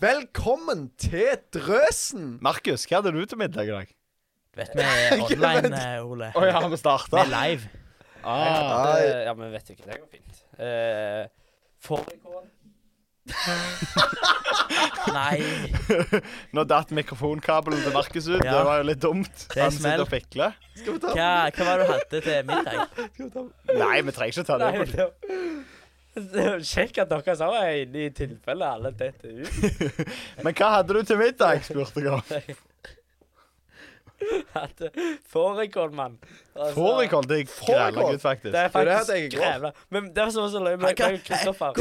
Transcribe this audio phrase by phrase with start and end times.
[0.00, 2.36] Velkommen til Drøsen!
[2.44, 3.92] Markus, hva hadde du til middag i dag?
[4.52, 6.28] Du vet vi er online, eh, Ole.
[6.36, 7.22] Å ja, vi Vi starta.
[7.22, 7.70] er live.
[8.26, 10.42] Ah, Hadde, Ja, men vet du ikke, det går fint.
[10.58, 11.24] Uh,
[11.86, 12.44] Fårikål.
[15.16, 15.40] Nei,
[16.54, 18.36] nå datt mikrofonkabelen til Markus ut.
[18.44, 18.52] Ja.
[18.52, 19.46] Det var jo litt dumt.
[19.48, 20.04] Det er Han sitter smell.
[20.04, 20.58] og fikler.
[20.76, 22.78] Skal vi ta hva, hva var det du hadde til middag?
[23.80, 24.70] Nei, vi trenger ikke ta det.
[24.76, 25.08] Nei, det
[26.72, 29.52] kjekt at dere sa er inne i tilfelle alle detter ut.
[30.44, 32.22] Men hva hadde du til middag, spurte jeg om.
[34.54, 34.88] Hadde
[35.28, 36.14] Fårikål, mann.
[36.54, 38.52] Altså, Fårikål, det er grævla gutt, faktisk.
[38.54, 39.72] Det er faktisk grevla.
[39.92, 41.76] Men det var så som løy med Kristoffer.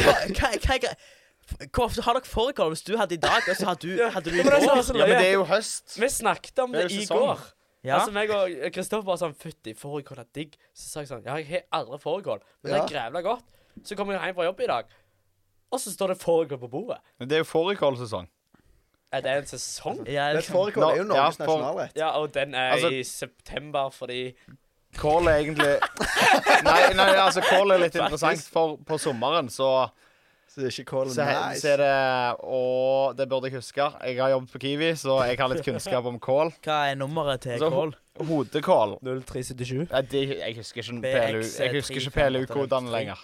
[1.71, 4.31] Hvor ofte har dere fårikål hvis du hadde i dag, og så hadde du, hadde
[4.33, 4.55] du i går?
[4.65, 5.93] Ja, men det er jo høst.
[6.01, 7.21] Vi snakket om Det det i sesong.
[7.21, 7.43] går.
[7.85, 7.99] Ja.
[7.99, 10.55] Altså, meg og Kristoffer var sånn Fytti, fårikål er digg.
[10.73, 13.45] Så sa jeg sånn Ja, jeg har aldri fårikål, men det er grævla godt.
[13.83, 14.85] Så kommer jeg hjem fra jobb i dag,
[15.71, 16.97] og så står det fårikål på bordet.
[17.19, 18.27] Men det er jo fårikålsesong.
[19.13, 19.99] Er det en sesong?
[20.09, 20.55] Ja, Det liksom.
[20.55, 21.95] Fårikål er jo Nå- Norges ja, for- nasjonalrett.
[21.95, 24.33] Ja, og den er Altså- i september fordi
[24.97, 25.79] Kål er egentlig
[26.63, 29.89] Nei, nei, altså kål er litt interessant, for på sommeren så
[30.47, 31.61] Så det er ikke kål så, nice.
[31.61, 33.89] så er det Og det burde jeg huske.
[34.07, 36.53] Jeg har jobbet på Kiwi, så jeg har litt kunnskap om kål.
[36.63, 37.93] Hva er nummeret til Altså, kål?
[38.25, 39.87] Hodekål 0377.
[39.91, 43.19] Ja, det, jeg husker ikke BX, PLU Jeg husker ikke PLU-kodene lenger.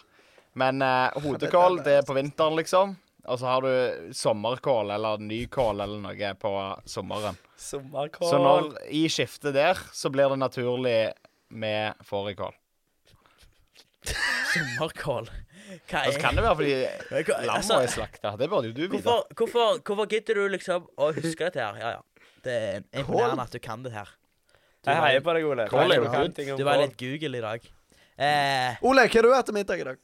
[0.53, 2.95] Men eh, hodekål, det er på vinteren, liksom.
[3.29, 6.51] Og så har du sommerkål eller nykål eller noe på
[6.89, 7.37] sommeren.
[7.55, 8.29] Sommerkål.
[8.31, 10.97] Så når i skiftet der, så blir det naturlig
[11.53, 12.55] med fårikål.
[14.51, 15.29] Sommerkål.
[15.87, 16.73] Hva Og så er kan det være fordi
[17.29, 18.33] Hva- altså, er slakta.
[18.37, 19.03] Det burde jo du vite.
[19.03, 21.77] hvorfor, hvorfor, hvorfor gidder du liksom å huske dette her?
[21.79, 22.01] Ja, ja.
[22.41, 24.09] Det er imponerende at du kan det her.
[24.81, 25.67] Du Jeg heier på deg, Ole.
[25.69, 27.67] Kål Du du var litt Google i dag.
[28.17, 29.97] Eh, Ole, hva har du hatt til middag i dag?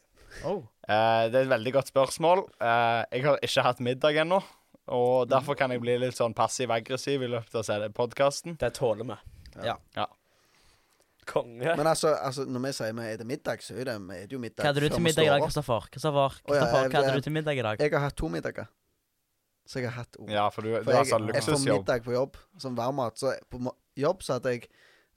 [0.46, 0.64] Oh.
[0.88, 2.46] Eh, det er et veldig godt spørsmål.
[2.62, 4.42] Eh, jeg har ikke hatt middag ennå.
[4.88, 8.56] Og derfor kan jeg bli litt sånn passiv-aggressiv i løpet av podkasten.
[8.60, 9.18] Det tåler vi.
[9.66, 9.76] Ja.
[9.98, 10.06] Ja.
[11.28, 11.74] Konge.
[11.76, 14.36] Men altså, altså når vi sier vi er til middag, så er det, er det
[14.38, 15.44] jo middag Hva hadde du til middag i dag.
[15.44, 15.88] Kristoffer?
[15.92, 17.82] Kristoffer, oh, ja, jeg- hva hadde du til middag i dag?
[17.84, 18.70] Jeg har hatt to middager.
[19.68, 20.30] Så jeg har hatt oh.
[20.32, 21.36] Ja, for du, du For har jeg, luksusjobb.
[21.36, 23.20] jeg får middag på jobb som varmmat.
[23.20, 23.60] Så på
[24.00, 24.70] jobb så hadde jeg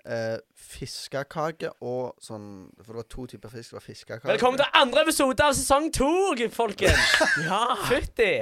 [0.04, 2.46] eh, fiskekake og sånn
[2.80, 3.72] For det var to typer fisk.
[3.72, 6.10] Det var fiskekake Velkommen til andre episode av sesong to,
[6.54, 7.12] folkens.
[7.48, 7.62] Ja!
[7.88, 8.32] Fytti.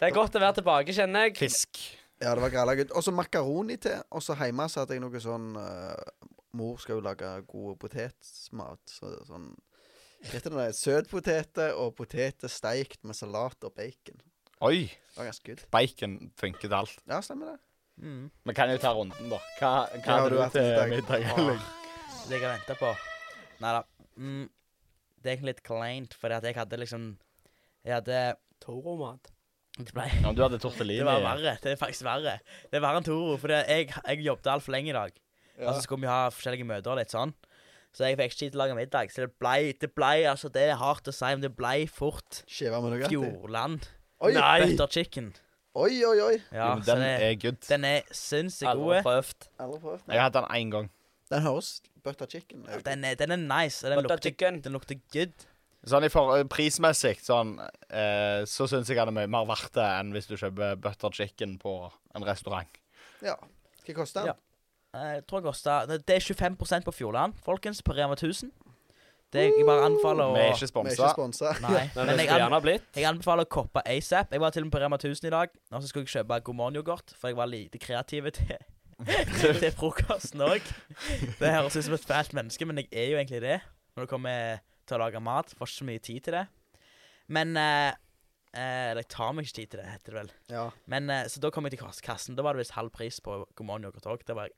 [0.00, 1.38] Det er godt å være tilbake, kjenner jeg.
[1.40, 1.82] Fisk.
[2.20, 2.92] Ja, det var grella gutt.
[2.92, 4.02] Og så makaroni til.
[4.12, 6.28] Og så hjemme så hadde jeg noe sånn eh,
[6.58, 8.80] Mor skal jo lage god potetsmat.
[8.90, 9.52] Så, sånn
[10.32, 10.68] heter det?
[10.76, 14.20] Søtpoteter og poteter steikt med salat og bacon.
[14.66, 14.90] Oi!
[14.90, 15.62] Det var ganske good.
[15.72, 16.98] Bacon funker til alt.
[17.08, 17.60] Ja, stemmer det.
[18.00, 18.30] Mm.
[18.48, 19.40] Vi kan jo ta runden, da.
[19.58, 21.26] Hva, hva, har hadde du hatt til middag?
[21.34, 21.66] Åh,
[22.28, 22.92] det jeg har venta på
[23.60, 23.82] Nei da.
[24.16, 24.46] Mm,
[25.20, 27.10] det er egentlig litt kleint, fordi at jeg hadde liksom
[27.84, 28.22] Jeg hadde
[28.60, 29.30] Toro-mat.
[29.78, 31.00] Det ble Ja, du hadde tortellini.
[31.00, 31.54] Det var verre.
[31.62, 32.38] Det er faktisk verre.
[32.68, 33.36] Det er verre enn Toro.
[33.40, 35.14] For det, jeg, jeg jobbet altfor lenge i dag.
[35.60, 37.32] Og så skulle vi ha forskjellige møter og litt sånn.
[37.96, 39.12] Så jeg fikk ikke tid til å lage middag.
[39.12, 42.42] Så det blei, det blei altså Det er hardt å si, men det blei fort.
[42.48, 43.88] Fjordland
[44.20, 45.32] butter chicken.
[45.74, 46.16] Oi, oi.
[46.24, 46.36] oi.
[46.52, 47.60] Ja, jo, men så den det, er good.
[47.68, 49.02] den er sinnssykt Aldri god.
[49.06, 49.48] prøvd.
[49.60, 50.02] Aldri prøvd.
[50.08, 50.90] Jeg har hatt den én gang.
[51.30, 52.84] Den høres butter chicken ut.
[52.84, 53.84] Den er, den er nice.
[53.86, 54.60] Og den Butter lukter, chicken.
[54.64, 55.46] den lukter good.
[55.86, 57.54] Sånn i for, Prismessig sånn,
[57.88, 61.14] eh, så syns jeg den er mye mer verdt det enn hvis du kjøper butter
[61.16, 61.74] chicken på
[62.14, 62.80] en restaurant.
[63.24, 63.36] Ja.
[63.86, 64.34] Hva koster den?
[64.34, 64.98] Ja.
[64.98, 68.50] Eh, Jeg tror det koster Det det er 25% på Fjordland, folkens, på Rema 1000.
[69.30, 71.52] Det jeg bare anbefaler å Vi er ikke sponsa.
[71.62, 71.84] Nei.
[71.94, 72.56] Men jeg, an,
[72.98, 74.34] jeg anbefaler å koppe ASAP.
[74.34, 76.40] Jeg var til og med på Rema 1000 i dag, og så skulle jeg kjøpe
[76.48, 78.56] God morgen-yoghurt, for jeg var lite kreativ til,
[79.38, 80.66] til, frokosten òg.
[81.38, 83.60] Det høres ut som et fælt menneske, men jeg er jo egentlig det.
[83.94, 85.54] Når det kommer til å lage mat.
[85.54, 86.44] Får ikke så mye tid til det.
[87.30, 87.90] Men eh,
[88.50, 90.32] eh, Eller jeg tar meg ikke tid til det, heter det vel.
[90.50, 90.64] Ja.
[90.90, 92.38] Men eh, Så da kom jeg til kassen.
[92.38, 94.26] Da var det visst halv pris på God morgen-yoghurt òg.
[94.26, 94.50] Det var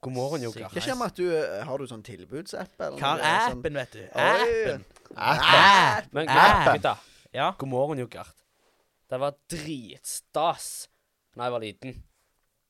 [0.00, 0.68] God morgen, Joker.
[0.70, 2.74] Hva skjer med at du eh, Har du sånn tilbudsapp?
[2.78, 4.02] eller Hva noe er sånn- appen, vet du?
[4.04, 4.26] Oi.
[4.30, 4.84] Appen.
[5.16, 5.54] Appen.
[5.58, 6.12] App.
[6.14, 6.68] Men App.
[6.76, 6.92] gutta,
[7.34, 7.48] Ja.
[7.58, 8.26] god morgen, Joker.
[9.10, 10.68] Det var dritstas
[11.34, 12.02] da jeg var liten.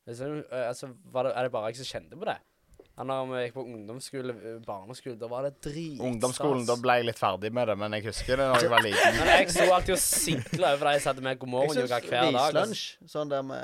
[0.08, 2.38] Liksom, eh, altså, var det, er det bare jeg som kjente på det?
[2.98, 6.02] Ja, Når vi gikk på ungdomsskole, eh, barneskole, da var det dritstas.
[6.08, 8.82] Ungdomsskolen, da ble jeg litt ferdig med det, men jeg husker det da jeg var
[8.82, 9.18] liten.
[9.20, 12.00] Men jeg så alltid og sikla over de jeg satt med god Jeg morgen yoga
[12.02, 12.34] hver dag.
[12.34, 12.58] altså.
[12.58, 13.62] Rislunsj, sånn der med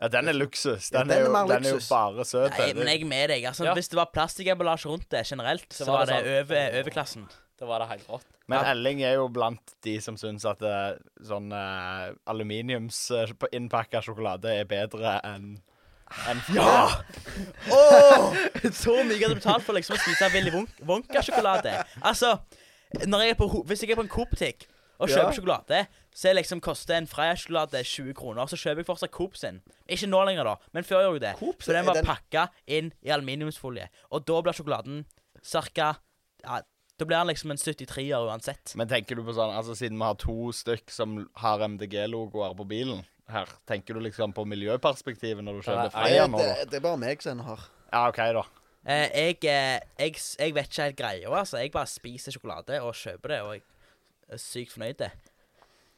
[0.00, 0.88] Ja, den er luksus.
[0.88, 2.56] Ja, Den, den er, jo, er, den er jo bare søt.
[2.56, 3.44] Nei, men jeg er med deg.
[3.52, 3.76] Altså, Ja.
[3.76, 6.40] Hvis det var plastikemballasje rundt det generelt, så, var var det det sånn.
[6.40, 7.28] over overklassen.
[7.60, 8.28] Da var det helt rått.
[8.48, 10.96] Men Elling er jo blant de som syns at eh,
[11.28, 15.58] sånn uh, aluminiumsinnpakka sjokolade er bedre enn
[16.30, 17.02] enn Ja!
[17.70, 18.34] Oh!
[18.82, 21.76] Så mye jeg hadde betalt for liksom å spise Willy Won- Wonka-sjokolade.
[22.02, 22.36] Altså,
[23.06, 24.66] når jeg er på, ho- hvis jeg er på en Coop-butikk,
[25.00, 25.16] og Ja.
[25.22, 25.78] kjøper sjokolade,
[26.12, 28.44] så er liksom koster en Freia-sjokolade 20 kroner.
[28.50, 29.62] Så kjøper jeg fortsatt Coop sin.
[29.88, 31.36] Ikke nå lenger, da, men før gjorde jeg det.
[31.38, 33.88] Coop Så sin, den er var den- pakka inn i aluminiumsfolie.
[34.12, 35.04] Og da blir sjokoladen
[35.42, 35.96] cirka
[36.44, 36.60] ja,
[37.00, 38.74] Da blir den liksom en 73-er uansett.
[38.76, 42.66] Men tenker du på sånn, altså siden vi har to stykk som har MDG-logoer på
[42.68, 46.48] bilen her, tenker du liksom på miljøperspektivet når du kjøper Nei, Freia nå, da?
[46.60, 47.64] det, det er bare meg som har.
[47.92, 48.44] Ja, OK, da.
[48.86, 51.58] Eh, jeg, eh, jeg, s- jeg vet ikke helt greia, altså.
[51.60, 53.62] Jeg bare spiser sjokolade og kjøper det, og jeg
[54.30, 55.02] er sykt fornøyd.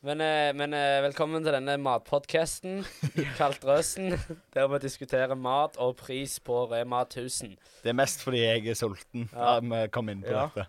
[0.02, 2.80] Men, eh, men eh, velkommen til denne matpodkasten
[3.38, 4.16] kalt Røsen,
[4.54, 7.54] der vi diskuterer mat og pris på Rema 1000.
[7.84, 9.28] Det er mest fordi jeg er sulten.
[9.30, 9.52] Ja.
[9.54, 9.60] Ja.
[9.62, 10.48] vi kom inn på Ja.
[10.50, 10.66] dette.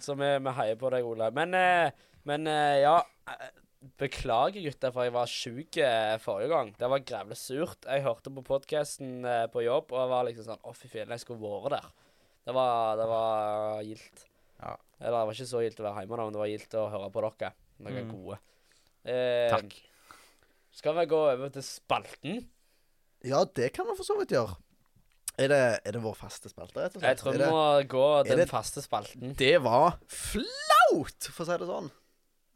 [0.00, 1.28] Så vi, vi heier på deg, Ole.
[1.36, 1.90] Men, eh,
[2.24, 2.94] men eh, ja
[3.28, 3.50] eh,
[4.00, 6.70] Beklager, gutter, for jeg var sjuk eh, forrige gang.
[6.76, 7.86] Det var grævlig surt.
[7.88, 9.24] Jeg hørte på podkasten
[9.54, 11.86] på jobb, og jeg var liksom sånn Å, fy fillen, jeg skulle vært der.
[12.44, 14.26] Det var, det var gildt.
[14.60, 14.74] Ja.
[15.00, 16.86] Eller det var ikke så gildt å være hjemme, da, men det var gildt å
[16.92, 17.52] høre på dere.
[17.80, 18.10] Dere er Mm.
[18.12, 18.38] gode.
[19.08, 19.76] Eh, Takk.
[20.76, 22.42] Skal vi gå over til spalten?
[23.24, 24.58] Ja, det kan vi for så vidt gjøre.
[25.40, 27.08] Er det, er det vår faste spalte, rett og slett?
[27.08, 29.32] Jeg tror vi må gå den faste spalten.
[29.40, 31.90] det var flaut, for å si det sånn.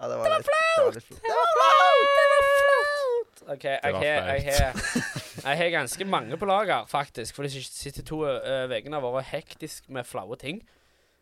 [0.05, 0.95] Ja, det var, det var flaut.
[0.95, 3.43] Det var flaut!
[3.55, 4.81] OK, jeg var jeg har-
[5.49, 7.35] jeg har ganske mange på lager, faktisk.
[7.37, 10.61] For de siste to uh, ukene har vært hektisk med flaue ting.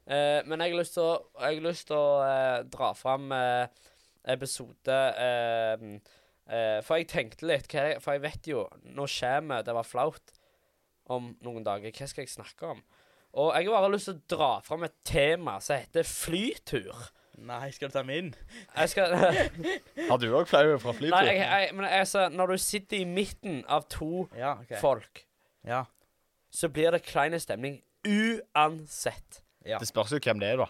[0.06, 1.14] Uh, men jeg har lyst til å,
[1.44, 3.86] jeg har lyst til å eh, dra fram uh,
[4.34, 5.84] episode eh,
[6.50, 8.64] eh, For jeg tenkte litt hva er For jeg vet jo
[8.98, 10.34] Nå kommer det var flaut
[11.10, 11.90] om noen dager.
[11.94, 12.82] Hva skal jeg snakke om?
[13.38, 16.98] Og jeg har bare lyst til å dra fram et tema som heter flytur.
[17.38, 18.34] Nei, skal du ta min?
[18.76, 19.14] Jeg skal
[20.10, 21.22] Har du òg flau fra Nei, flytur?
[21.26, 24.76] jeg, jeg, men altså, når du sitter i midten av to Ja, okay.
[24.80, 25.24] folk,
[25.64, 25.84] Ja.
[26.52, 29.42] så blir det klein stemning uansett.
[29.66, 29.78] ja.
[29.78, 30.66] Det spørs jo hvem det er, da.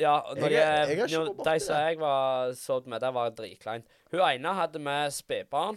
[0.00, 3.84] Ja, når Jeg jeg jeg, de som jeg var så med, det var dritkleint.
[4.10, 5.76] Hun ene hadde med spedbarn,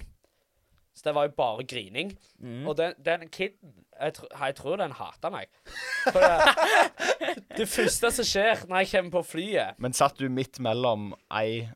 [0.93, 2.11] så det var jo bare grining.
[2.39, 2.67] Mm.
[2.69, 5.49] Og den, den kiden jeg, tr jeg tror den hata meg.
[6.13, 10.59] For det, det første som skjer når jeg kommer på flyet Men satt du midt
[10.63, 11.69] mellom ei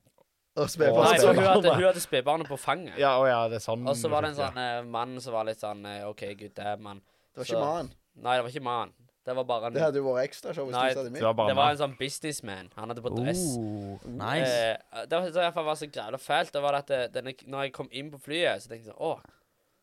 [0.57, 1.13] Og spedbarnet?
[1.13, 2.97] Nei, så hun hadde, hun hadde spedbarnet på fanget.
[2.99, 5.37] Ja, og ja, det er sånn Og så var det en sånn eh, mann som
[5.37, 6.99] var litt sånn eh, OK, det damn, mann.
[7.31, 7.93] Det var så- ikke mannen.
[8.17, 8.93] Nei, det var ikke mannen.
[9.27, 11.23] Det var bare en Det hadde jo vært ekstrashow hvis Nei, du hadde Det midt.
[11.25, 11.73] var bare Det var meg.
[11.75, 12.69] en sånn businessman.
[12.77, 13.41] Han hadde på dress.
[13.59, 14.53] Oh, nice.
[14.53, 16.53] Eh, det var det i hvert fall var så jævla fælt.
[16.55, 19.03] Det var at det, denne, når jeg kom inn på flyet, så tenkte jeg sånn
[19.03, 19.19] Å,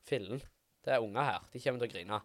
[0.08, 0.40] fillen.
[0.84, 1.44] Det er unger her.
[1.52, 2.20] De kommer til å grine.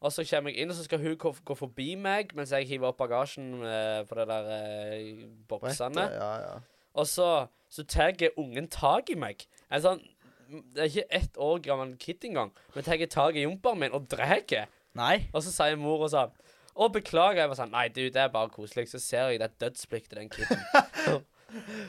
[0.00, 2.68] Og så kommer jeg inn, og så skal hun gå, gå forbi meg mens jeg
[2.70, 5.92] hiver opp bagasjen eh, på de der eh, boksene.
[5.92, 6.54] Brettet, Ja, ja.
[6.96, 7.26] Og så,
[7.70, 9.44] så tar ungen tak i meg.
[9.70, 10.00] En sånn
[10.50, 14.08] Det er ikke ett år gammel kid engang, men tar tak i jumperen min og
[14.10, 14.40] drar.
[14.98, 15.28] Nei.
[15.32, 16.32] Og så sier mor og sånn
[16.80, 17.42] Å, beklager.
[17.44, 18.88] Jeg var sånn Nei, du, det er bare koselig.
[18.90, 21.26] Så ser jeg det dødsblikket til den kiden.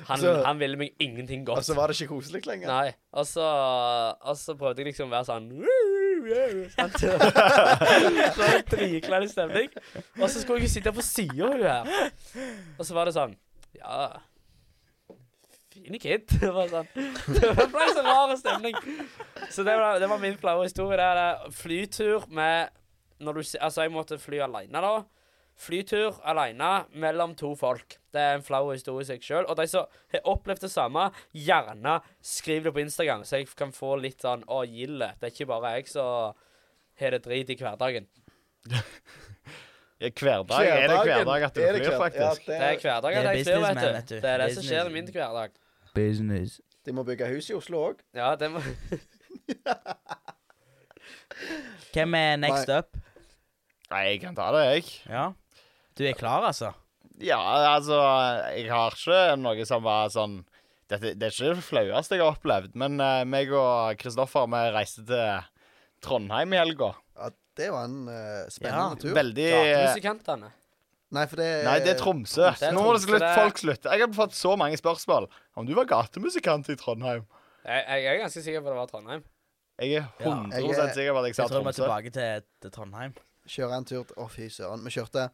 [0.09, 1.59] Han, Så- han ville meg ingenting godt.
[1.62, 2.65] Og så var det ikke koselig lenger.
[2.68, 2.94] Nei.
[3.13, 3.44] Og så,
[4.25, 5.51] og så prøvde jeg liksom å være sånn
[6.74, 6.98] sant?
[7.01, 9.69] Så var det dritklein stemning.
[10.18, 12.12] Og så skulle jeg ikke sitte på sida av hun her.
[12.80, 13.38] Og så var det sånn
[13.77, 14.01] Ja
[15.71, 16.25] Fine kid.
[16.42, 16.89] Det var sånn
[17.38, 18.75] Det ble så rar stemning.
[19.53, 20.98] Så det var, det var min flaue historie.
[21.00, 21.50] Det er.
[21.56, 22.74] Flytur med
[23.21, 24.94] når du, Altså, jeg måtte fly aleine, da.
[25.62, 27.97] Flytur aleine mellom to folk.
[28.12, 29.45] Det er en flau historie i seg sjøl.
[29.51, 31.03] Og de som har opplevd det samme,
[31.38, 35.12] gjerne skriv det på Instagram, så jeg kan få litt sånn Å, gilde.
[35.19, 36.34] Det er ikke bare jeg som
[37.01, 38.07] har det drit i hverdagen.
[40.01, 42.48] Hverdag er det hverdag at du flyr, hver- faktisk.
[42.48, 43.86] Ja, Det er hverdag Det at er jeg flyr, vet du.
[43.93, 44.15] vet du.
[44.24, 45.51] Det er det som skjer i min hverdag.
[45.93, 46.55] Business.
[46.86, 48.00] De må bygge hus i Oslo òg.
[48.17, 48.63] Ja, det må
[51.93, 52.77] Hvem er next Nei.
[52.81, 52.98] up?
[53.91, 54.91] Nei, jeg kan ta det, jeg.
[55.12, 55.25] Ja.
[55.98, 56.71] Du er klar, altså?
[57.21, 57.38] Ja,
[57.75, 57.98] altså
[58.55, 60.39] Jeg har ikke noe som var sånn
[60.89, 64.63] dette, Det er ikke det flaueste jeg har opplevd, men uh, meg og Kristoffer vi
[64.75, 65.45] reiste til
[66.03, 66.89] Trondheim i helga.
[67.19, 67.29] Ja,
[67.60, 69.13] det var en uh, spennende Ja, tur.
[69.15, 70.51] Veldig Gatemusikantene.
[71.12, 72.48] Nei, for det er Nei, det er Tromsø.
[72.55, 73.91] Det er Nå må det slutt, det folk slutte.
[73.91, 75.27] Jeg har fått så mange spørsmål
[75.60, 77.25] om du var gatemusikant i Trondheim.
[77.67, 79.25] Jeg, jeg er ganske sikker på at det var Trondheim.
[79.81, 81.51] Jeg er 100 Jeg er- sikker på at jeg sa Tromsø.
[81.51, 83.19] Jeg tror vi er tilbake til, til Trondheim.
[83.50, 84.83] Kjøre en tur Å, fy søren.
[84.86, 85.29] Vi kjørte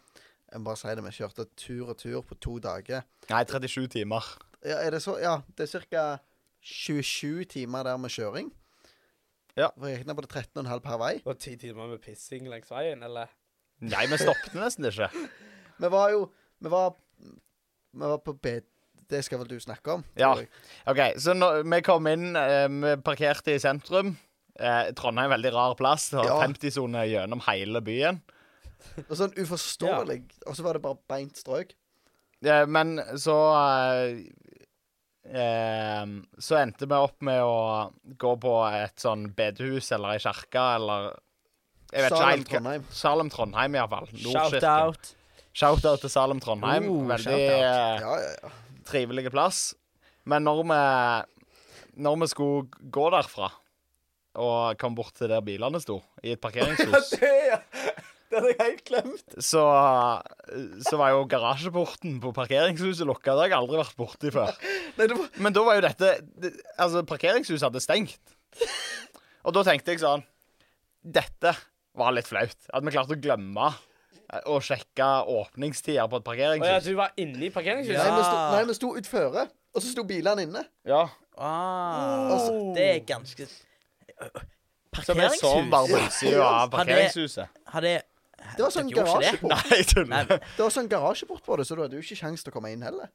[0.47, 3.03] Jeg må bare si det, vi kjørte tur og tur på to dager.
[3.27, 4.29] Nei, 37 timer.
[4.63, 5.17] Ja, er det så?
[5.19, 6.05] Ja, det er ca.
[6.67, 8.49] 27 timer der med kjøring.
[9.57, 9.69] Ja.
[9.77, 11.11] For jeg regner på det 13,5 per vei.
[11.25, 13.31] Og ti timer med pissing langs veien, eller?
[13.83, 15.11] Nei, vi stoppet nesten ikke.
[15.77, 16.23] Vi var jo
[16.57, 16.95] Vi var
[17.93, 18.59] Vi var på B...
[19.07, 20.01] Det skal vel du snakke om?
[20.19, 20.33] Ja.
[20.35, 20.49] jeg.
[20.89, 24.17] OK, så når vi kom inn, eh, vi parkerte i sentrum.
[24.59, 26.09] Eh, Trondheim er en veldig rar plass.
[26.09, 26.39] Det har Ja.
[26.47, 28.21] 50-sone gjennom hele byen.
[29.09, 30.23] Og sånn uforståelig.
[30.47, 31.73] Og så var det bare beint strøk.
[32.45, 34.23] Eh, men så eh,
[35.33, 36.05] eh,
[36.39, 41.13] så endte vi opp med å gå på et sånn bedehus eller ei kirke eller
[41.93, 42.83] Jeg vet Salem, ikke Trondheim.
[42.91, 44.09] Salem Trondheim, iallfall.
[44.11, 45.13] Shout-out.
[45.57, 46.89] Shout-out til Salem Trondheim.
[46.91, 47.39] Oh, Veldig shout-out.
[47.39, 48.49] eh, Ja, ja, ja.
[48.89, 49.73] trivelig plass.
[50.25, 53.47] Men når vi Når vi skulle gå derfra
[54.37, 57.09] og kom bort til der bilene sto, i et parkeringshus,
[58.27, 59.35] Det hadde jeg helt glemt.
[59.39, 59.61] så,
[60.83, 63.31] så var jo garasjeporten på parkeringshuset lukka.
[63.37, 64.51] Det har jeg aldri vært borti før.
[64.97, 66.09] Nei, var Men da var jo dette
[66.75, 68.33] Altså, parkeringshuset hadde stengt.
[69.47, 70.25] Og da tenkte jeg sånn
[71.07, 71.53] Dette
[71.97, 72.57] var litt flaut.
[72.75, 73.69] At vi klarte å glemme
[74.51, 76.67] å sjekke åpningstider på et parkeringshus.
[76.67, 77.95] Oh, ja, så du var inne i parkeringshuset?
[77.95, 78.49] Nei, vi sto, Ja.
[78.57, 80.65] nei, vi sto utføre, og så sto bilene inne.
[80.83, 81.05] Ja.
[81.39, 83.47] Ah, Altså- det er ganske
[85.03, 87.47] Så vi så bare utsida av parkeringshuset.
[87.73, 87.91] Hadde
[88.57, 89.51] Det var sånn garasjeport.
[89.51, 90.29] Nei, jeg tuller.
[90.39, 92.71] Det var sånn garasjeport på det, så du hadde jo ikke kjangs til å komme
[92.73, 93.09] inn heller.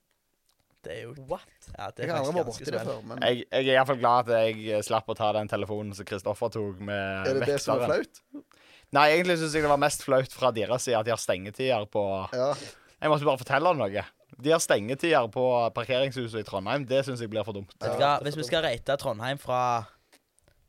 [0.82, 1.46] det er jo What?
[1.78, 3.98] Ja, det Jeg er har aldri vært borti det før, men Jeg, jeg er iallfall
[4.02, 7.58] glad at jeg slapp å ta den telefonen som Kristoffer tok med er det det
[7.62, 8.06] som er vekteren.
[8.34, 8.44] flaut?
[8.92, 11.86] Nei, egentlig syns jeg det var mest flaut fra deres side at de har stengetider
[11.90, 12.02] på
[12.34, 12.50] Ja.
[13.02, 14.02] Jeg måtte bare fortelle noe.
[14.42, 16.84] De har stengetider på parkeringshuset i Trondheim.
[16.86, 17.72] Det syns jeg blir for dumt.
[17.80, 19.62] Vet du hva, Hvis vi skal rate Trondheim fra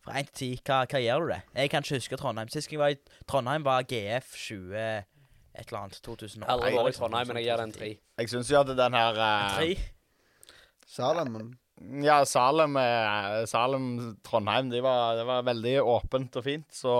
[0.03, 1.41] Fra 1 til 10, hva, hva gjør du det?
[1.55, 2.49] Jeg kan ikke huske Trondheim.
[2.51, 2.97] Sist jeg var i
[3.29, 5.99] Trondheim, var GF 20 et eller annet.
[6.03, 6.49] 2008.
[6.51, 7.89] Aldri vært i Trondheim, men jeg gir den 3.
[8.19, 9.69] Jeg syns jo at den her eh, Tre?
[10.93, 11.37] Salem,
[12.03, 13.87] Ja, Salem, eh, Salem
[14.25, 16.93] Trondheim, de var, det var veldig åpent og fint, så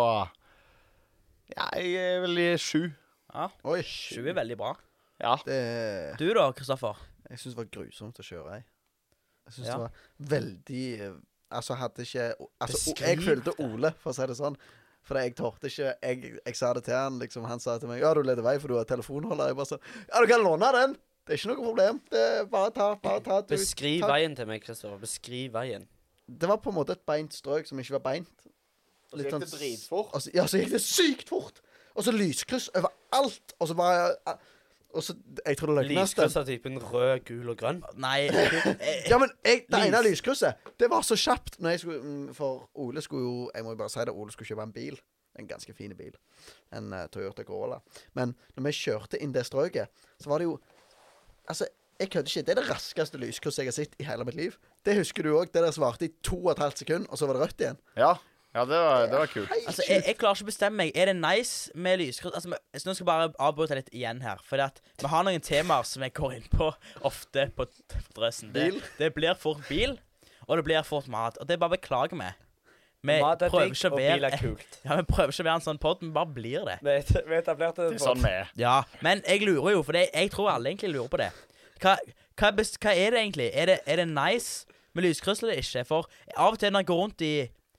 [1.54, 2.88] Ja, jeg er vel i sju.
[3.34, 3.82] Ja, Oi.
[3.86, 4.72] sju er veldig bra.
[5.22, 5.36] Ja.
[5.46, 6.98] Det Du da, Kristoffer?
[7.30, 8.66] Jeg syns det var grusomt å kjøre jeg.
[9.48, 9.76] Jeg syns Ja.
[9.76, 9.92] det var
[10.38, 11.14] veldig eh,
[11.54, 12.28] Altså, hadde ikke
[12.62, 13.54] Altså, Beskriv jeg følte.
[13.64, 14.58] Ole, for å si det sånn.
[15.04, 17.44] For jeg torde ikke jeg, jeg sa det til han, liksom.
[17.50, 19.84] Han sa til meg 'Ja, du leder vei, for du har telefonholder.' Jeg bare sånn
[20.08, 20.94] 'Ja, du kan låne den.
[21.26, 22.02] Det er ikke noe problem.
[22.12, 23.42] Det er bare ta, bare ta.
[23.42, 24.08] Du, Beskriv ta.
[24.08, 24.98] veien til meg, Kristoffer.
[25.00, 25.88] Beskriv veien.
[26.28, 28.48] Det var på en måte et beint strøk som ikke var beint.
[29.12, 30.34] Og så gikk det sånn- dritfort.
[30.34, 31.62] ja, så gikk det sykt fort.
[31.96, 33.54] Og så lyskryss overalt.
[33.60, 34.16] Og så bare
[34.94, 37.82] Og så Jeg tror det løgneste Lyskryss av typen rød, gul og grønn.
[37.98, 38.28] Nei
[39.10, 40.20] Ja, men jeg, det ene Lys.
[40.20, 43.74] lyskrysset, det var så kjapt når jeg skulle mm, For Ole skulle jo Jeg må
[43.74, 45.00] jo bare si det, Ole skulle kjøpe en bil.
[45.40, 46.14] En ganske fin bil.
[46.78, 47.80] En uh, Toyota Corolla.
[48.14, 49.90] Men når vi kjørte inn det strøket,
[50.22, 50.60] så var det jo
[51.50, 51.66] Altså,
[52.00, 52.42] jeg kødder ikke.
[52.48, 54.54] Det er det raskeste lyskrysset jeg har sett i hele mitt liv.
[54.86, 55.50] Det husker du òg.
[55.52, 57.82] Det der svarte i to og et halvt sekund, og så var det rødt igjen.
[58.00, 58.14] Ja,
[58.54, 59.52] ja det, var, det var kult.
[59.66, 60.92] Altså, jeg, jeg klarer ikke å bestemme meg.
[60.94, 62.36] Er det nice med lyskryss?
[62.38, 64.42] Altså, så nå skal jeg bare avbryte litt igjen her.
[64.46, 64.62] For
[65.02, 66.70] vi har noen temaer som jeg går inn på
[67.10, 67.66] ofte på,
[68.14, 68.54] drøsen.
[68.54, 68.70] Det,
[69.00, 69.98] det blir fort bil,
[70.46, 71.40] og det blir fort mat.
[71.42, 72.30] Og det bare beklager vi.
[73.04, 74.76] Vi Mat er prøver digg, ikke å og bil er være kult.
[74.86, 76.78] Ja, vi prøver ikke å være en sånn pod, vi bare blir det.
[76.86, 76.94] Vi
[77.28, 78.54] vi etablerte Det er sånn vi er.
[78.60, 81.28] Ja, men jeg lurer jo, for det, jeg tror alle egentlig lurer på det.
[81.84, 81.98] Hva,
[82.40, 83.50] hva, er hva er det egentlig?
[83.52, 85.84] Er det, er det nice med lyskryss eller ikke?
[85.90, 86.08] For
[86.38, 87.34] av og til når jeg går rundt i,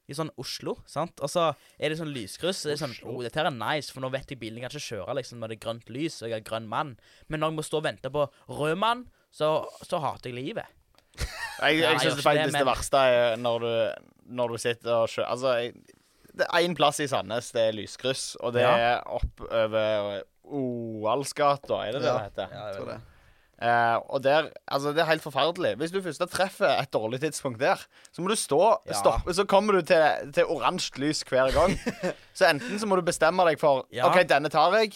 [0.09, 1.21] i sånn Oslo, sant?
[1.25, 1.47] og så
[1.79, 4.29] er det sånn lyskryss, Det er sånn oh, dette her er nice, for nå vet
[4.29, 6.69] jeg bilen kan ikke kjøre liksom når det er grønt lys, og jeg er grønn
[6.69, 6.95] mann.
[7.29, 10.67] Men når jeg må stå og vente på rød mann, så, så hater jeg livet.
[11.17, 13.73] Jeg, jeg jeg syns faktisk det, det, verste er når du,
[14.35, 16.01] når du sitter og kjører Altså, jeg,
[16.35, 18.73] det er én plass i Sandnes det er lyskryss, og det Ja.
[18.75, 22.17] er oppover Oalsgata, er det det Ja.
[22.19, 22.49] det heter?
[22.53, 23.01] Ja, jeg tror det.
[23.63, 25.77] Eh, og der, altså Det er helt forferdelig.
[25.79, 27.77] Hvis du først treffer et dårlig tidspunkt der,
[28.13, 28.93] så må du stå, Ja.
[28.99, 31.79] stoppe, så kommer du til, til oransje lys hver gang.
[32.35, 34.09] så enten så må du bestemme deg for Ja.
[34.11, 34.93] OK, denne tar jeg,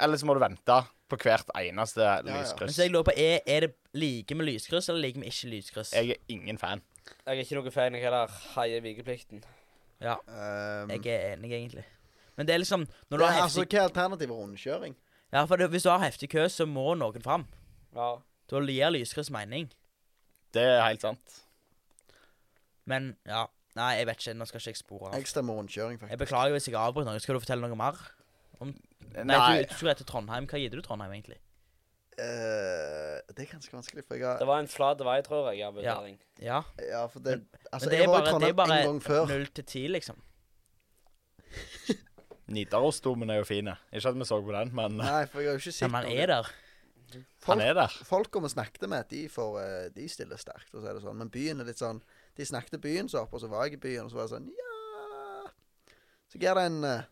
[0.00, 2.20] eller så må du vente på hvert eneste ja.
[2.24, 2.74] Men lyskryss.
[2.76, 5.92] så jeg lurer på, er, er det like med lyskryss, eller like med ikke lyskryss?
[5.92, 6.80] Jeg er ingen fan.
[7.26, 7.94] Jeg er ikke noen fan.
[7.94, 9.42] Jeg heller heier vikeplikten.
[10.02, 11.84] Ja, Um, jeg er enig, egentlig.
[12.36, 14.36] Men det er liksom Når du det har er, altså, heftig hva er alternativet?
[14.36, 14.94] Rundkjøring?
[15.32, 17.44] Ja, for det, hvis du har heftig kø, så må noen fram.
[17.94, 18.10] Ja.
[18.50, 19.70] Da gir lyskryss mening.
[20.52, 21.38] Det er helt sant.
[22.84, 23.46] Men ja.
[23.76, 24.34] Nei, jeg vet ikke.
[24.36, 25.14] Nå skal ikke jeg spore av.
[25.16, 26.12] Jeg stemmer rundkjøring, faktisk.
[26.12, 27.22] Jeg beklager hvis jeg avbryter noe.
[27.24, 27.96] Skal du fortelle noe mer?
[28.62, 30.44] Nei, Nei, du, du skulle til Trondheim.
[30.50, 31.38] Hva gir du Trondheim, egentlig?
[32.20, 35.62] Eh, det er ganske vanskelig, for jeg har Det var en flat vei, tror jeg,
[35.64, 35.94] av Ja.
[35.94, 36.18] vurdering.
[36.38, 36.58] Ja.
[36.84, 37.38] Ja, for det
[37.72, 39.26] Altså, Men det jeg er var i bare, det er Trondheim bare en gang før.
[39.32, 40.20] null til ti, liksom.
[42.52, 43.68] Nidarosdomen er jo fin.
[43.92, 46.04] Ikke at vi så på den, men Nei, for jeg har jo ikke Men man
[46.12, 46.52] er der.
[47.46, 47.94] Han er der.
[48.08, 51.18] folka vi snakket med, de, får, eh, de stiller sterkt, og så er det sånn.
[51.18, 52.02] Men byen er litt sånn
[52.36, 54.34] De snakket byen så opp, og så var jeg i byen, og så var jeg
[54.36, 55.50] sånn Ja
[56.32, 57.02] Så gir det en uh,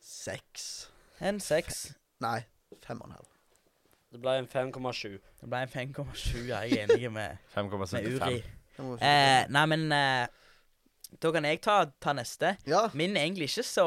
[0.00, 0.90] seks.
[1.20, 1.90] En seks.
[2.22, 2.40] Nei,
[2.84, 3.26] fem og en halv.
[4.10, 5.18] Det ble en 5,7.
[5.40, 6.48] Det ble en 5,7.
[6.48, 8.16] Ja, jeg er enig med, med 5,75.
[8.16, 8.40] Uri.
[9.04, 10.26] Eh, nei, men eh,
[11.20, 12.54] Da kan jeg ta, ta neste.
[12.66, 12.86] ja.
[12.94, 13.84] Min er egentlig ikke så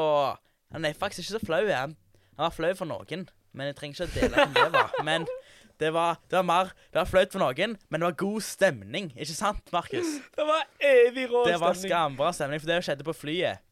[0.70, 1.62] Han er faktisk ikke så flau.
[1.66, 1.96] Han,
[2.36, 4.96] han var flau for noen, men jeg trenger ikke å dele hvem det var.
[5.06, 5.26] Men
[5.74, 9.08] Det var, det var mer Det var flaut for noen, men det var god stemning.
[9.18, 10.12] Ikke sant, Markus?
[10.36, 11.52] Det var evig rå stemning.
[11.52, 13.64] Det var skambra stemning, for det skjedde på flyet.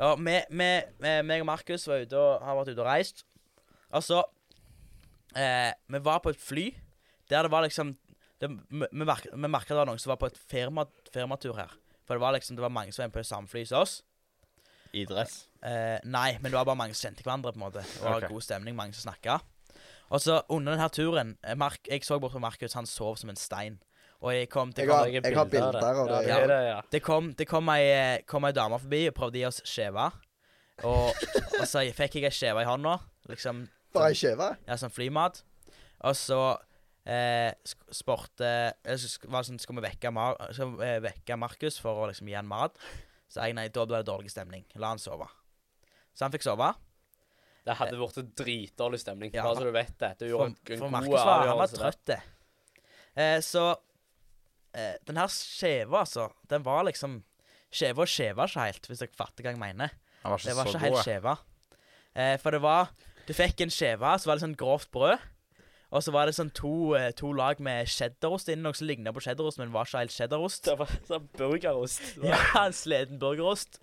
[0.00, 3.24] Ja, meg og Markus var ute og har vært ute og reist.
[3.92, 4.22] Og så
[5.36, 6.70] eh, Vi var på et fly
[7.30, 7.92] der det var liksom
[8.40, 11.74] det, Vi, vi merka det var noen som var på et firma, firmatur her.
[12.06, 14.00] For det var liksom Det var mange som var på samme fly som oss.
[14.96, 15.46] Idretts.
[15.62, 17.52] Eh, nei, men det var bare mange som kjente hverandre.
[17.52, 18.28] på en måte Det var Ok.
[18.32, 19.40] god stemning, mange som snakka.
[20.10, 23.30] Og så under denne turen eh, Mark, Jeg så bort på Markus, han sov som
[23.30, 23.78] en stein.
[24.22, 26.30] Og jeg kom til Jeg har, Jeg har bilder av det.
[26.30, 26.80] er det, ja.
[26.92, 29.62] det kom, det kom ei, eh, kom ei dame forbi og prøvde å gi oss
[29.64, 30.10] skjeve.
[30.84, 31.12] Og,
[31.60, 34.56] og så fikk jeg ei skjeve i hånda, liksom Bare ei skjeve?
[34.66, 35.42] ja, sånn flymat.
[36.08, 36.56] Og så
[37.06, 37.52] eh,
[37.92, 42.48] spurte eh, sånn, Skal vi vekke, Mar eh, vekke Markus for å liksom gi han
[42.48, 42.76] mat?
[43.30, 44.64] Så jeg nei, da ble det dårlig stemning.
[44.82, 45.28] La han sove.
[46.16, 46.72] Så han fikk sove.
[47.66, 49.32] Det hadde vært dritdårlig stemning.
[49.36, 49.44] Ja.
[49.46, 50.10] Bare så du vet det.
[50.18, 51.50] Du gjorde for en Markus god avgjørelse.
[51.50, 52.12] han var trøtt.
[53.20, 53.64] Eh, så
[54.74, 57.20] eh, den her skjeva, altså, den var liksom
[57.70, 59.92] Skjeva og skjeva ikke helt, hvis dere fatter hva jeg mener.
[60.24, 61.34] Han var ikke Det var så ikke helt skjeva.
[62.18, 62.88] Eh, for det var
[63.28, 65.22] Du fikk en skjeve, så var det sånn grovt brød.
[65.90, 69.10] Og så var det sånn to, eh, to lag med cheddarost inni, noe som ligna
[69.12, 70.64] på cheddarost, men var ikke helt cheddarost.
[70.68, 72.02] Det var sånn burgerost.
[72.30, 73.80] Ja, en sliten burgerost.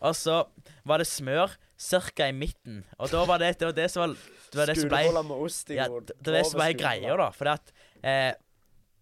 [0.00, 0.40] Og så
[0.84, 2.26] var det smør ca.
[2.26, 2.80] i midten.
[2.98, 4.16] Og da var det det, var det som var
[4.50, 5.78] Det var det som ble med ost i.
[5.78, 7.28] ja, det, det var det som ble greia, da.
[7.30, 8.32] Fordi at eh,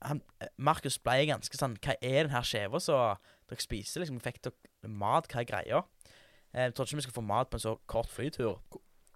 [0.03, 3.01] han, eh, Markus ble ganske sånn Hva er den her skiva så
[3.49, 4.03] dere spiser?
[4.05, 5.29] liksom, Fikk dere mat?
[5.33, 5.83] Hva er greia?
[6.53, 8.59] Eh, Jeg trodde ikke vi skulle få mat på en så kort flytur.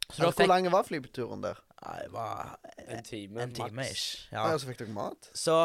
[0.09, 1.61] Så altså, fikk, hvor lang var flyturen der?
[1.85, 2.56] Nei, det var
[2.88, 3.40] En time.
[3.42, 3.90] en time maks.
[3.92, 4.28] ish.
[4.33, 4.47] Ja.
[4.47, 4.54] Ja.
[4.54, 5.30] Og så fikk dere mat?
[5.35, 5.59] Så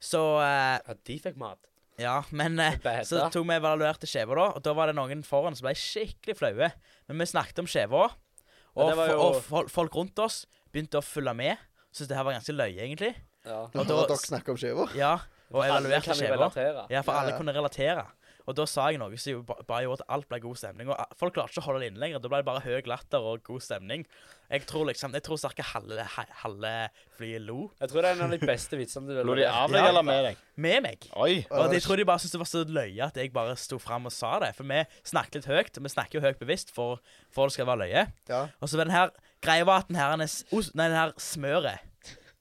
[0.00, 1.58] Så eh, Ja, de fikk mat.
[1.96, 3.04] Ja, men eh, Beta.
[3.06, 4.46] så tok vi evaluerte skjeva, da.
[4.58, 6.72] Og da var det noen foran som ble skikkelig flaue.
[7.08, 10.18] Men vi snakket om skjeva, Ja, og, det var fo- jo- og fol folk rundt
[10.18, 10.40] oss
[10.74, 11.56] begynte å følge med.
[11.94, 13.14] Syntes det her var ganske løye, egentlig.
[13.46, 13.60] Ja.
[13.70, 14.90] Og Og da dere snakker om skiver?
[14.98, 15.12] Ja,
[15.52, 16.36] og Alle evaluerte kan jo skjeva.
[16.40, 16.86] relatere.
[16.90, 17.36] Ja, for Ja, alle ja.
[17.38, 18.06] kunne relatere.
[18.46, 20.88] Og da sa jeg noe som bare gjorde at alt ble god stemning.
[20.92, 22.20] Og folk klarte ikke å holde det inne lenger.
[22.20, 24.04] Da ble det bare høy latter og god stemning.
[24.52, 25.62] Jeg tror liksom Jeg tror ca.
[25.72, 26.04] halve,
[26.42, 26.72] halve
[27.16, 27.70] flyet lo.
[27.80, 29.80] Jeg tror det er en av de beste vitsene du har Lo de av deg
[29.80, 29.88] Ja.
[29.88, 30.36] eller med deg?
[30.56, 31.08] Med meg.
[31.16, 31.46] Oi.
[31.50, 34.04] Og jeg tror de bare syntes det var så løye at jeg bare sto fram
[34.06, 34.52] og sa det.
[34.54, 37.00] For vi snakket litt høyt, vi snakker jo høyt bevisst for,
[37.32, 38.06] for det skal være løye.
[38.28, 38.48] Ja.
[38.60, 41.80] Og så var den her greia var at den her, nei, den her smøret,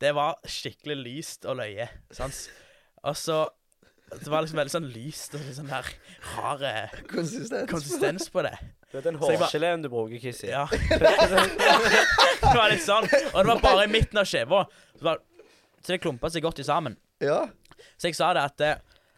[0.04, 1.88] det var skikkelig lyst og løye.
[2.12, 2.50] Sans.
[3.04, 3.46] Og så
[4.20, 5.90] Det var liksom veldig sånn lyst og litt sånn der
[6.36, 6.64] rar
[7.10, 7.70] Konsistens.
[7.72, 8.54] konsistens på det.
[8.92, 10.48] Det er den Så jeg bare- hårgeleen du bruker, Kissy.
[10.52, 10.68] Ja.
[10.70, 13.08] det var litt sånn.
[13.34, 14.64] Og det var bare i midten av skiva.
[14.98, 15.22] Så, var-
[15.84, 16.98] så det klumpa seg godt i sammen.
[17.24, 17.46] Ja.
[17.98, 18.76] Så jeg sa det at eh,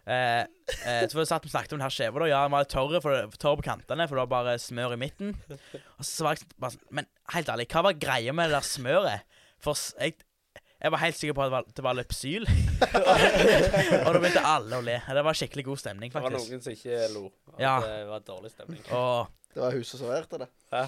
[0.07, 2.19] eh, Så var det satt vi snakket om den her skiva.
[2.23, 2.29] da.
[2.31, 5.01] Ja, den var litt tørr, for, tørr på kantene, for det var bare smør i
[5.01, 5.33] midten.
[5.99, 8.69] Og så var jeg bare sånn Men helt ærlig, hva var greia med det der
[8.69, 9.21] smøret?
[9.59, 10.15] For s- jeg,
[10.83, 12.43] jeg var helt sikker på at det var, det var Lypsyl.
[14.05, 14.97] og da begynte alle å le.
[15.07, 16.51] Det var skikkelig god stemning, Det var faktisk.
[16.51, 17.25] noen som ikke lo.
[17.55, 17.75] At Ja.
[17.85, 18.81] Det var dårlig stemning.
[18.91, 20.49] Og Det var huset som serverte det.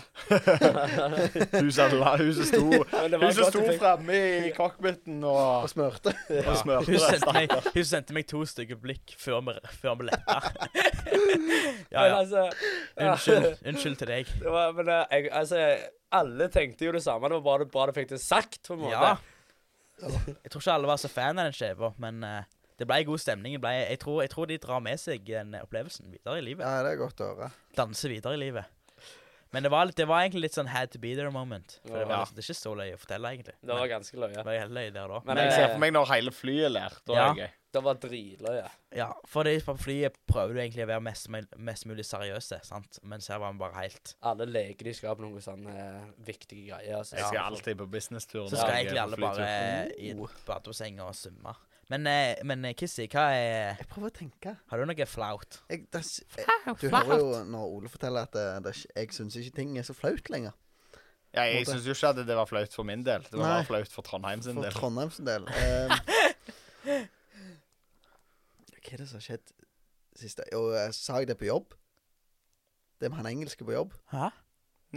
[1.63, 5.63] Huset, huset sto, Men det var huset godt sto du fikk- framme i cockpiten og,
[5.63, 6.11] Og smørte.
[6.49, 7.03] og smørte hun det.
[7.05, 10.39] sendte, meg, hun sendte meg to stygge blikk før vi, før vi letta.
[11.91, 12.17] ja, Men ja.
[12.19, 12.43] altså
[12.99, 13.47] Unnskyld.
[13.71, 14.35] Unnskyld til deg.
[14.43, 15.63] Det var, men eh, jeg, altså,
[16.19, 17.29] alle tenkte jo det samme.
[17.31, 18.99] Det var bare bra du fikk det sagt, på en måte.
[18.99, 19.15] Ja.
[20.01, 22.43] Jeg tror ikke alle var så fan av den skiva, men eh,
[22.77, 23.55] det ble god stemning.
[23.57, 26.65] Det ble, jeg, tror, jeg tror de drar med seg den opplevelsen videre i livet.
[26.67, 27.51] Ja, det er godt å høre.
[27.79, 28.65] Danser videre i livet.
[29.55, 31.79] Men det var, litt- det var egentlig litt sånn had to be there moment.
[31.87, 32.19] For det, var Ja.
[32.25, 33.55] liksom, det er ikke så løye å fortelle, egentlig.
[33.63, 34.35] Det var ganske løye.
[34.35, 35.19] det var helt løye der da.
[35.23, 36.97] Men Men jeg eh, ser for meg når hele flyet ler.
[37.07, 37.53] Da er det gøy.
[37.77, 38.65] Det var dritløye.
[38.97, 42.99] Ja, for det, på flyet prøver du egentlig å være mest, mest mulig seriøse, sant?
[43.05, 46.71] Mens her var vi bare helt Alle leker de skal på noen sånne eh, viktige
[46.71, 46.99] greier.
[47.01, 47.17] Altså.
[47.19, 48.45] Jeg skal alltid på businesstur.
[48.49, 49.49] Så skal jeg egentlig alle bare
[49.97, 51.55] i et badebasseng og summe.
[51.87, 54.55] Men, eh, men eh, Kissy, hva er Jeg prøver å tenke.
[54.67, 55.61] Har du noe flaut?
[55.71, 56.03] Jeg, det,
[56.35, 59.87] jeg, du hører jo når Ole forteller at det, det, jeg syns ikke ting er
[59.87, 60.55] så flaut lenger.
[61.35, 63.23] Ja, jeg syns jo ikke at det var flaut for min del.
[63.27, 63.67] Det var Nei.
[63.67, 64.75] flaut for Trondheim sin For del.
[64.75, 65.47] Trondheim sin del.
[65.47, 67.05] Um,
[68.87, 69.51] hva er det som har skjedd
[70.17, 71.75] siste Jo, jeg sa jeg det på jobb?
[73.01, 73.93] Det med han engelske på jobb?
[74.13, 74.29] Hæ?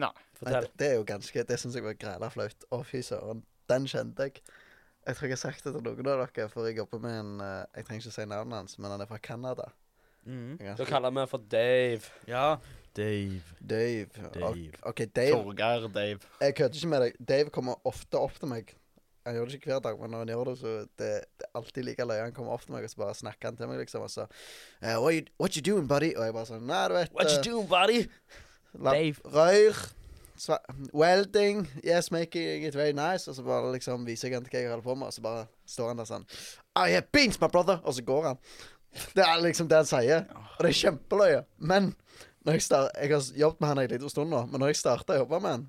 [0.00, 0.08] Nei.
[0.08, 0.62] Nei, Fortell.
[0.64, 2.64] det, det er jo ganske Det syns jeg var græla flaut.
[2.72, 3.42] Å, fy søren.
[3.68, 4.40] Den kjente jeg.
[5.06, 7.32] Jeg tror jeg har sagt det til noen av dere, for jeg jobber med en
[7.44, 9.66] eh, Jeg trenger ikke si navnet hans, men han er fra Canada.
[10.24, 10.56] Mm.
[10.60, 12.10] Jeg er Da ganske- kaller vi for Dave.
[12.28, 12.46] Ja.
[12.96, 13.42] Dave.
[13.60, 14.30] Dave.
[14.34, 14.72] Dave.
[14.82, 15.32] OK, Dave.
[15.36, 16.20] Torgeir Dave.
[16.40, 17.16] Jeg kødder ikke med deg.
[17.28, 18.74] Dave kommer ofte opp til meg.
[19.26, 21.58] Han gjør det ikke hver dag, men når han gjør det, så det, det er
[21.60, 22.22] alltid like løye.
[22.24, 24.04] Han kommer opp til meg, og så bare snakker han til meg, liksom.
[24.06, 26.14] Og så uh, what, you, what you doing, buddy?
[26.16, 28.00] Og jeg bare sånn Nei, du vet What you eh, doing, buddy?
[28.80, 28.94] la-
[30.40, 30.62] sva-
[30.96, 33.28] Welding, yes, making it very nice.
[33.30, 35.24] Og så bare liksom viser jeg han til hva jeg holder på med, og så
[35.24, 36.28] bare står han der sånn
[36.80, 37.80] I have beans, my brother!
[37.84, 38.40] Og så går han.
[39.14, 40.24] Det er liksom det han sier.
[40.56, 41.44] Og det er kjempeløye.
[41.58, 41.92] Men
[42.46, 44.80] når jeg, start, jeg har jobbet med han en liten stund nå, men når jeg
[44.80, 45.66] starta å jobbe med han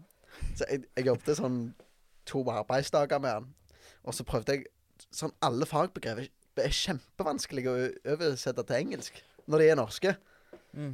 [0.56, 1.58] Så jeg, jeg jobbet sånn
[2.25, 3.47] to arbeidsdager med han,
[4.03, 4.65] og så prøvde jeg
[5.12, 6.27] Sånn alle fagbegreper
[6.62, 7.71] er kjempevanskelig å
[8.13, 9.15] oversette til engelsk
[9.49, 10.12] når de er norske.
[10.77, 10.91] Mm.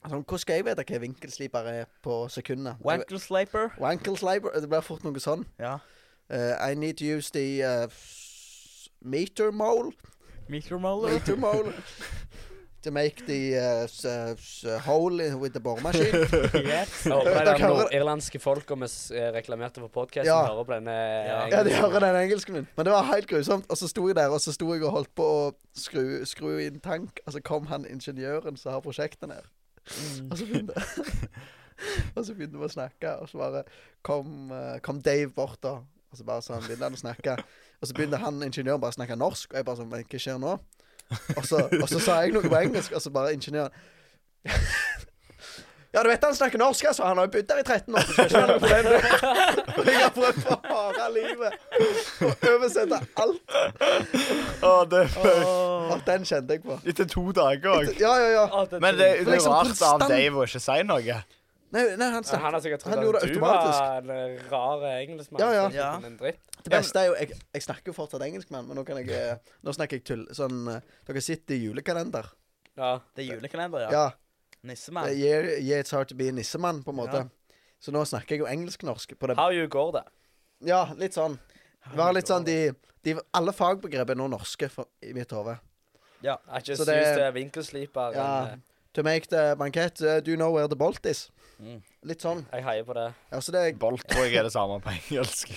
[0.00, 2.72] Sånn, hvordan skal jeg vite hva vinkelsliper er på sekundene?
[2.82, 3.76] Wankelsliper.
[3.84, 4.56] Wankelsliper.
[4.64, 5.44] Det blir fort noe sånn.
[5.60, 5.74] Ja.
[6.32, 9.92] Uh, I need to use the uh, s- meter mole.
[10.48, 11.74] Meter mole.
[12.84, 16.14] to make the uh, s, s, hole in- with the boremaskin.
[16.54, 17.04] yes.
[17.06, 20.44] Jeg håper de der nordirlandske folka vi eh, reklamerte for podkasten, Ja.
[20.46, 21.38] hører på denne Ja.
[21.52, 22.68] ja, de hører den engelsken min.
[22.76, 23.66] Men det var helt grusomt.
[23.70, 25.40] Og så sto jeg der, og så sto jeg og holdt på å
[25.76, 27.20] skru, skru inn tank.
[27.26, 29.50] Og så kom han ingeniøren som har prosjektet ned.
[29.84, 30.30] Mm.
[30.30, 30.84] Og så begynte
[32.16, 33.64] Og så begynte vi å snakke, og så bare
[34.06, 35.80] kom, eh, kom Dave bort, da.
[36.12, 37.32] Og så bare sånn begynte han å snakke.
[37.82, 40.20] Og så begynte han ingeniøren bare å snakke norsk, og jeg bare sånn Men hva
[40.22, 40.52] skjer nå?
[41.36, 43.70] Og så, og så sa jeg noe på engelsk, og så bare ingeniøren
[45.94, 47.04] Ja, du vet han snakker norsk, altså.
[47.06, 48.00] Han har jo bodd der i 13 år.
[48.02, 48.84] Så jeg,
[49.86, 51.52] jeg har prøvd for harde livet
[52.26, 53.54] å oversette alt.
[54.58, 55.44] Å, det er.
[55.94, 56.80] Og den kjente jeg på.
[56.82, 57.92] Etter to dager òg.
[58.02, 58.64] Ja, ja, ja.
[58.74, 61.20] Men det, det er liksom rart av Dave å ikke si noe.
[61.74, 63.78] Nei, nei han Ja, snakket Han har sikkert trodd gjorde at det du automatisk.
[63.80, 65.40] var en eh, rar engelskmann.
[65.42, 65.64] Ja, ja.
[65.74, 65.88] Ja.
[66.06, 66.40] en dritt.
[66.64, 69.10] Det beste er jo Jeg, jeg snakker jo fortsatt engelsk, mann, men nå kan jeg
[69.10, 70.22] eh, Nå snakker jeg tull.
[70.36, 72.30] Sånn eh, Dere sitter i julekalender.
[72.78, 72.92] Ja.
[73.14, 73.90] Det er julekalender, ja.
[73.92, 74.04] Ja.
[74.64, 75.04] Nissemann.
[75.10, 77.24] det er year, year It's Hard To Be Nissemann, på en måte.
[77.26, 77.58] Ja.
[77.84, 79.36] Så nå snakker jeg jo engelsk-norsk på det.
[79.36, 80.04] How you går det?
[80.70, 81.36] Ja, litt sånn.
[81.90, 82.70] Det var litt sånn de,
[83.04, 85.58] de Alle fagbegrep er nå norske for, i mitt hode.
[86.24, 86.38] Ja.
[86.54, 88.14] Jeg just Så det- er vinkelsliper.
[88.16, 88.56] Ja.
[88.94, 91.28] To make the banquet, do you know where the bolt is?
[91.64, 91.78] Mm.
[92.10, 92.42] Litt sånn.
[92.52, 93.06] Jeg heier på det.
[93.32, 95.54] Ja, så det er Bolt tror jeg er det samme på engelsk.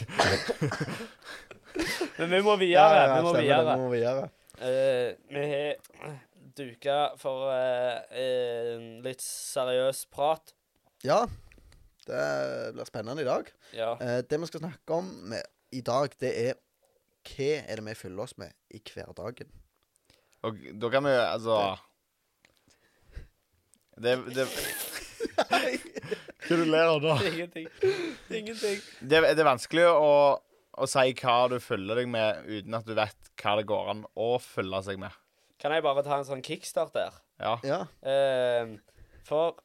[2.17, 3.01] Men vi må ja, videre.
[3.01, 3.73] ja, vi må stemmer det, videre.
[3.73, 4.29] vi må videre.
[4.57, 6.15] Uh, vi har
[6.57, 10.55] duka for uh, uh, litt seriøs prat.
[11.05, 11.25] Ja.
[12.07, 12.23] Det
[12.73, 13.49] blir spennende i dag.
[13.75, 13.91] Ja.
[13.99, 15.43] Eh, det vi skal snakke om med,
[15.75, 16.53] i dag, det er
[17.27, 19.49] hva er det vi fyller oss med i hverdagen?
[20.47, 21.57] Og da kan vi altså
[23.97, 24.45] Det, det
[26.47, 27.15] Hva du ler av da?
[27.27, 27.67] Ingenting.
[28.29, 28.81] Ingenting.
[29.01, 30.11] Det, det er vanskelig å,
[30.77, 34.05] å si hva du følger deg med, uten at du vet hva det går an
[34.17, 35.15] å følge seg med.
[35.61, 37.17] Kan jeg bare ta en sånn kickstart der?
[37.41, 37.55] Ja.
[37.65, 37.81] Ja.
[38.05, 38.77] Uh,
[39.27, 39.57] for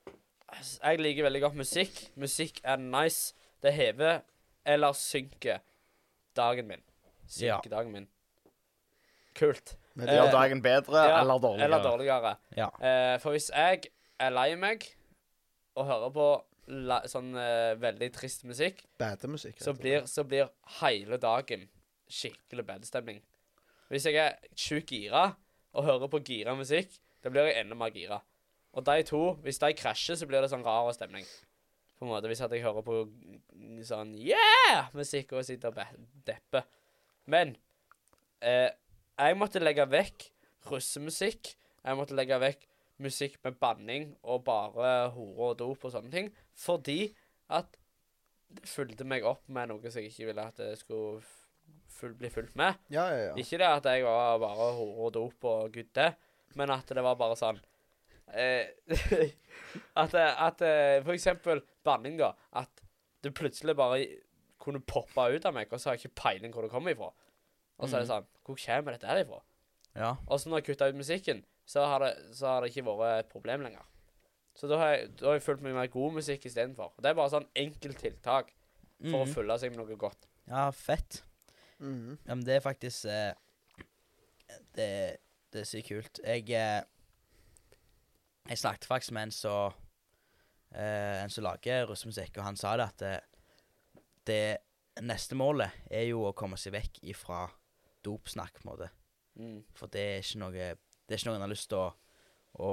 [0.53, 2.01] jeg liker veldig godt musikk.
[2.21, 3.37] Musikk er nice.
[3.63, 4.25] Det hever
[4.67, 5.63] eller synker
[6.37, 6.83] dagen min.
[7.39, 7.59] Ja.
[7.61, 8.09] Synker dagen min.
[9.39, 9.77] Kult.
[9.95, 11.65] Men det Gjør dagen bedre Ja, eller dårligere.
[11.65, 12.35] Eller dårligere.
[12.57, 12.69] Ja.
[12.81, 13.89] Eh, for hvis jeg
[14.21, 14.87] er lei meg
[15.79, 16.27] og hører på
[16.89, 19.61] la, sånn eh, veldig trist musikk, Bademusikk.
[19.63, 21.69] så blir, så blir hele dagen
[22.13, 23.23] skikkelig bedestemning.
[23.93, 25.31] Hvis jeg er sjukt gira
[25.73, 28.21] og hører på gira musikk, da blir jeg enda mer gira.
[28.73, 31.27] Og de to, hvis de krasjer, så blir det sånn rar stemning.
[31.99, 33.03] På en måte, Hvis at jeg hører på
[33.87, 36.65] sånn yeah-musikk og sitter og depper.
[37.31, 37.55] Men
[38.41, 38.73] eh,
[39.19, 40.31] jeg måtte legge vekk
[40.71, 41.53] russemusikk.
[41.83, 42.67] Jeg måtte legge vekk
[43.03, 46.33] musikk med banning og bare hore og dop og sånne ting.
[46.59, 47.13] Fordi
[47.53, 47.79] at
[48.53, 51.23] det fulgte meg opp med noe som jeg ikke ville at det skulle
[51.93, 52.81] full, bli fulgt med.
[52.93, 53.35] Ja, ja, ja.
[53.41, 56.09] Ikke det at jeg var bare hore og dop og gudde,
[56.59, 57.61] men at det var bare sånn
[58.37, 58.73] eh,
[60.03, 62.33] At, at eh, for eksempel banning, da.
[62.57, 62.83] At
[63.25, 64.03] det plutselig bare
[64.63, 67.11] kunne poppe ut av meg, og så har jeg ikke peiling hvor det kommer ifra.
[67.81, 69.41] Og så er det sånn Hvor kommer dette her ifra?
[69.99, 70.13] Ja.
[70.27, 73.25] Og så når jeg kutta ut musikken, så har, det, så har det ikke vært
[73.25, 73.85] et problem lenger.
[74.59, 76.93] Så da har jeg, da har jeg fulgt meg med god musikk istedenfor.
[77.01, 78.51] Det er bare sånn enkelt tiltak
[79.01, 79.33] for å Mhm.
[79.35, 80.27] fylle seg med noe godt.
[80.51, 81.23] ja, fett.
[81.81, 82.19] Mhm.
[82.27, 83.33] Ja, men det er faktisk eh,
[84.77, 84.91] det,
[85.53, 86.21] det er sykt kult.
[86.25, 86.83] Jeg eh,
[88.49, 89.73] Jeg snakket faktisk med en som
[90.75, 93.21] eh, En som lager russemusikk, og han sa det at det,
[94.27, 97.47] det neste målet er jo å komme seg vekk ifra
[98.05, 98.89] dopsnakk, på en måte.
[99.39, 99.61] Mm.
[99.79, 100.73] For det er ikke noe
[101.13, 101.89] Det er ikke noe en har lyst til å,
[102.65, 102.71] å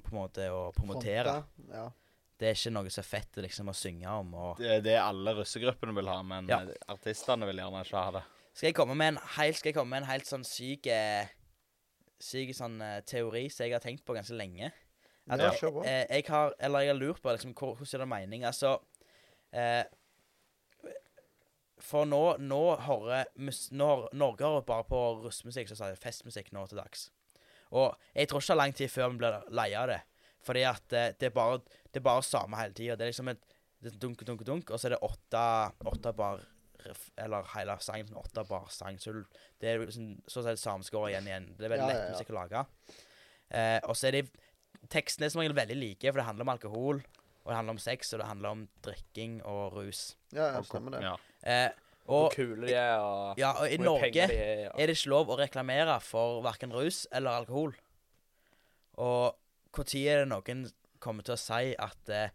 [0.00, 1.34] På en måte å promotere.
[1.44, 1.88] Fronte, Ja.
[2.40, 4.30] Det er ikke noe så fett liksom å synge om.
[4.32, 6.62] Og Det er det alle russegruppene vil ha, men Ja.
[6.88, 8.22] artistene vil gjerne ikke ha det.
[8.54, 11.28] Skal jeg komme med en helt, skal jeg komme med en helt sånn syk eh,
[12.20, 14.72] Syk sånn eh, teori som jeg har tenkt på ganske lenge?
[15.30, 18.04] At Ja, jeg, eh, jeg har Eller jeg har lurt på liksom, hvor, hvordan er
[18.04, 18.44] det mening?
[18.48, 18.78] Altså
[19.52, 19.84] eh,
[21.80, 23.24] For nå, nå hører
[24.12, 27.08] Norge hører bare på russmusikk, så sier festmusikk nå til dags.
[27.72, 30.00] Og jeg tror ikke det er lang tid før vi blir lei av det.
[30.44, 32.96] Fordi at det, det er bare det er bare samme hele tida.
[32.96, 33.42] Det er liksom et
[33.80, 35.42] Det er dunk, dunk, dunk, og så er det åtte,
[35.88, 36.42] åtte bar
[36.84, 38.98] ref- Eller hele sangen sånn åtte bar sang.
[39.00, 39.14] Så
[39.60, 41.46] det er liksom, sånn, sett samme som igjen igjen.
[41.56, 42.10] Det er veldig Ja, lett ja, ja.
[42.12, 42.64] musikk å lage.
[43.50, 44.22] Eh, og så er de
[44.90, 47.00] Tekstene som regel veldig like, for det handler om alkohol,
[47.44, 50.14] og det handler om sex, og det handler om drikking og rus.
[50.32, 51.02] Ja, ja, stemmer det.
[51.04, 51.16] Ja.
[51.42, 51.68] Eh,
[52.04, 54.70] Hvor og kule de er, og ja, og i hvor Norge penger de er.
[54.74, 57.74] er det ikke lov å reklamere for verken rus eller alkohol.
[59.00, 59.36] Og
[59.76, 60.64] når er det noen
[61.00, 62.32] kommer til å si at eh,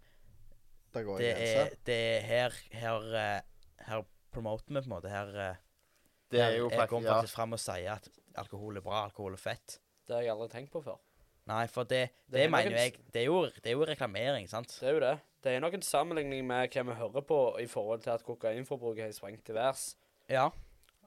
[0.95, 3.41] det, går det er, det er her her, eh,
[3.89, 5.11] her promoter vi på en måte.
[5.11, 5.57] Her, eh,
[6.31, 7.17] Det er her jo jeg faktisk ja.
[7.19, 8.09] faktisk fram og sier at
[8.41, 9.79] alkohol er bra, alkohol er fett.
[10.07, 10.97] Det har jeg aldri tenkt på før.
[11.45, 13.85] Nei, for det, Det det, er mener jo jeg det er, jo, det er jo
[13.85, 14.71] reklamering, sant?
[14.81, 15.13] Det er jo det.
[15.45, 19.05] Det er nok en sammenligning med hva vi hører på i forhold til at kokainforbruket
[19.05, 19.91] har sprengt til værs.
[20.29, 20.47] Ja.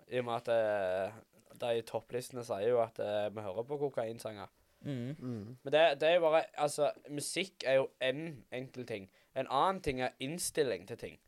[0.09, 1.17] I og med at eh,
[1.59, 4.47] de topplistene sier jo at eh, vi hører på kokainsanger.
[4.87, 5.17] Mm.
[5.19, 5.57] Mm.
[5.65, 9.09] Men det, det er jo bare Altså, musikk er jo én enkel ting.
[9.35, 11.19] En annen ting er innstilling til ting.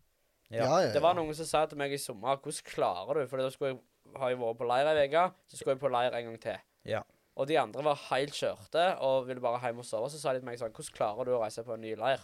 [0.50, 0.64] Ja.
[0.64, 3.26] Ja, ja, Det var noen som sa til meg i sommer Hvordan klarer du?
[3.26, 3.80] For da skulle jeg,
[4.16, 6.62] har jeg vært på leir ei uke, så skulle jeg på leir en gang til.
[6.86, 7.02] Ja.
[7.34, 10.10] Og de andre var helt kjørte og ville bare hjem og sove.
[10.10, 12.22] Så sa de til meg sånn Hvordan klarer du å reise på en ny leir?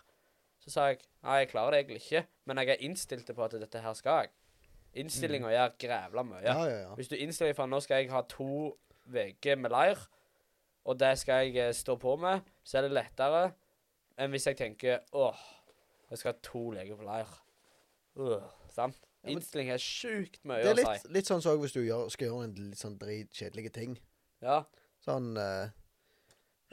[0.67, 3.55] Så sa jeg nei, jeg klarer det egentlig ikke, men jeg er innstilt på at
[3.55, 4.33] dette her skal jeg.
[4.97, 6.43] Innstillinga gjør grævla mye.
[6.43, 6.95] Ja, ja, ja.
[6.99, 8.51] Hvis du innstiller deg for at nå skal jeg ha to
[9.07, 10.01] uker med leir,
[10.87, 13.43] og det skal jeg eh, stå på med, så er det lettere
[14.17, 15.43] enn hvis jeg tenker åh,
[16.11, 17.37] jeg skal ha to leker på leir.
[18.17, 18.99] Øh, sant?
[19.27, 21.13] Innstilling er sjukt mye Det er å litt, si.
[21.19, 23.97] litt sånn som hvis du gjør, skal gjøre en litt sånn dritkjedelig ting.
[24.43, 24.63] Ja,
[25.07, 25.69] Sånn uh,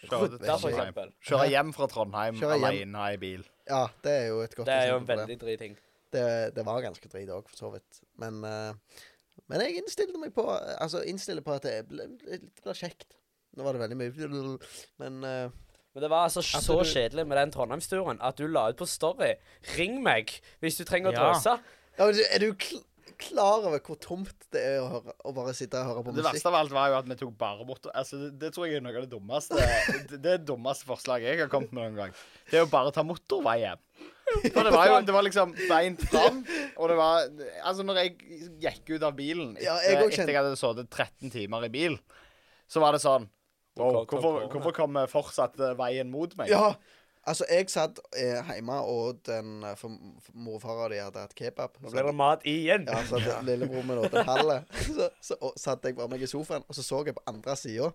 [0.03, 3.43] Kjøre hjem fra Trondheim alene i bil.
[3.69, 5.75] Ja, det er jo et godt Det er jo en veldig driting.
[6.13, 6.23] Det,
[6.55, 8.01] det var ganske drit òg, for så vidt.
[8.21, 8.73] Men, eh,
[9.49, 10.43] men jeg innstilte meg på
[10.77, 13.15] Altså innstiller på at det ble, det kjekt.
[13.57, 14.57] Nå var det veldig mye
[15.01, 15.49] Men eh,
[15.93, 18.77] Men det var altså At så du- kjedelig med den Trondheimsturen at du la ut
[18.77, 19.33] på Story.
[19.77, 21.31] Ring meg hvis du trenger å Ja.
[21.33, 21.59] drøse.
[21.97, 22.77] ja, men du- Er du kl
[23.19, 26.21] klar over hvor tomt det er å, høre, å bare sitte og høre på Det
[26.23, 26.29] musikk?
[26.33, 28.77] verste av alt var jo at vi tok bare bort Altså, det, det tror jeg
[28.79, 31.95] er noe av det dummeste Det, det det dummeste forslaget jeg har kommet med noen
[32.01, 32.15] gang.
[32.51, 33.81] Det er å bare ta motorvei hjem.
[34.53, 36.41] For det var jo det var liksom beint fram,
[36.79, 37.27] og det var
[37.67, 38.15] Altså, når jeg
[38.63, 41.99] gikk ut av bilen Ja, etter, jeg etter jeg hadde sittet 13 timer i bil,
[42.71, 43.29] så var det sånn
[43.75, 46.51] Wow, Kom- kom- hvorfor, kom- hvorfor kommer fortsatt veien mot meg?
[46.53, 46.75] Ja.
[47.23, 51.35] Altså, jeg satt eh, hjemme, og den eh, for, for morfar og de hadde hatt
[51.37, 51.77] kebab.
[51.79, 52.83] Nå ble det mat igjen.
[52.89, 54.57] Ja, så hadde lillebror min åt en halve.
[54.97, 57.55] Så, så og, satt jeg bare meg i sofaen, og så så jeg på andre
[57.59, 57.91] sida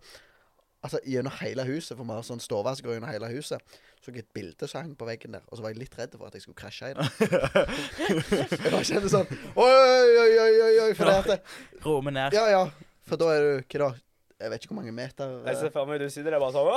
[0.79, 3.59] Altså gjennom hele huset, for vi har sånn stove som gjennom hele huset.
[3.99, 6.13] Så jeg et bilde som hang på veggen der, og så var jeg litt redd
[6.15, 7.03] for at jeg skulle krasje i det.
[8.55, 9.27] jeg bare kjente sånn
[9.59, 11.43] Oi, oi, oi, oi, oi, for det at det,
[11.83, 12.31] Ro ned.
[12.39, 12.63] Ja, ja.
[13.11, 13.91] For da er du Hva da?
[14.39, 16.55] Jeg vet ikke hvor mange meter Jeg ser eh, for meg du sitter der bare
[16.55, 16.71] sånn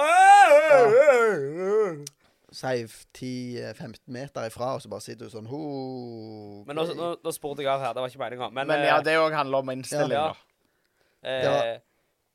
[2.52, 2.84] Si
[3.16, 5.60] 10-15 meter ifra, og så bare sitter du sånn ho,
[6.68, 7.94] Men nå, nå, nå spurte jeg av her.
[7.96, 8.50] Det var ikke meninga.
[8.52, 10.26] Men, Men ja, eh, det òg handler om innstilling, Ja.
[10.34, 11.30] da.
[11.30, 11.78] eh, Ja.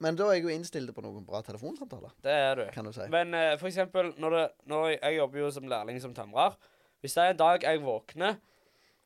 [0.00, 2.64] Men da er jeg jo innstilt på noen bra telefonsamtaler, det er du.
[2.72, 3.06] kan du si.
[3.12, 6.56] Men eh, for eksempel, når, det, når jeg, jeg jobber jo som lærling som tømrer
[7.00, 8.36] Hvis det er en dag jeg våkner,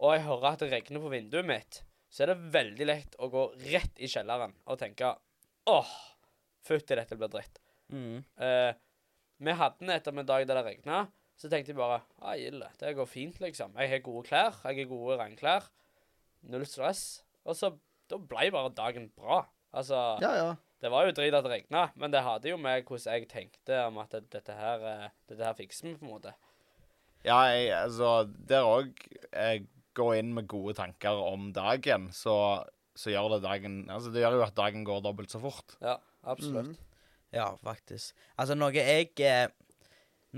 [0.01, 3.29] og jeg hører at det regner på vinduet mitt, så er det veldig lett å
[3.31, 5.12] gå rett i kjelleren og tenke
[5.70, 5.90] åh,
[6.66, 7.59] fytti, dette blir dritt.
[7.92, 8.25] Mm.
[8.38, 8.73] Eh,
[9.40, 11.05] vi hadde etter en dag der det regna.
[11.40, 13.72] Så tenkte jeg bare ah, gilde, det går fint, liksom.
[13.81, 14.59] Jeg har gode klær.
[14.64, 15.70] Jeg har gode regnklær.
[16.53, 17.22] Null stress.
[17.48, 17.72] Og så
[18.11, 19.44] da ble bare dagen bra.
[19.72, 20.50] Altså, Ja, ja.
[20.83, 23.79] det var jo drit at det regna, men det hadde jo med hvordan jeg tenkte
[23.87, 26.33] om at dette her eh, Dette her fikser vi, på en måte.
[27.24, 29.00] Ja, jeg, altså Der òg
[29.94, 32.35] går inn med gode tanker om dagen, så,
[32.98, 35.76] så gjør det dagen Altså, det gjør jo at dagen går dobbelt så fort.
[35.81, 36.72] Ja, absolutt.
[36.74, 36.87] Mhm.
[37.35, 38.14] Ja, faktisk.
[38.37, 39.47] Altså, noe jeg eh,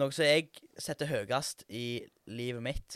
[0.00, 0.46] Noe som jeg
[0.80, 2.00] setter høyest i
[2.32, 2.94] livet mitt,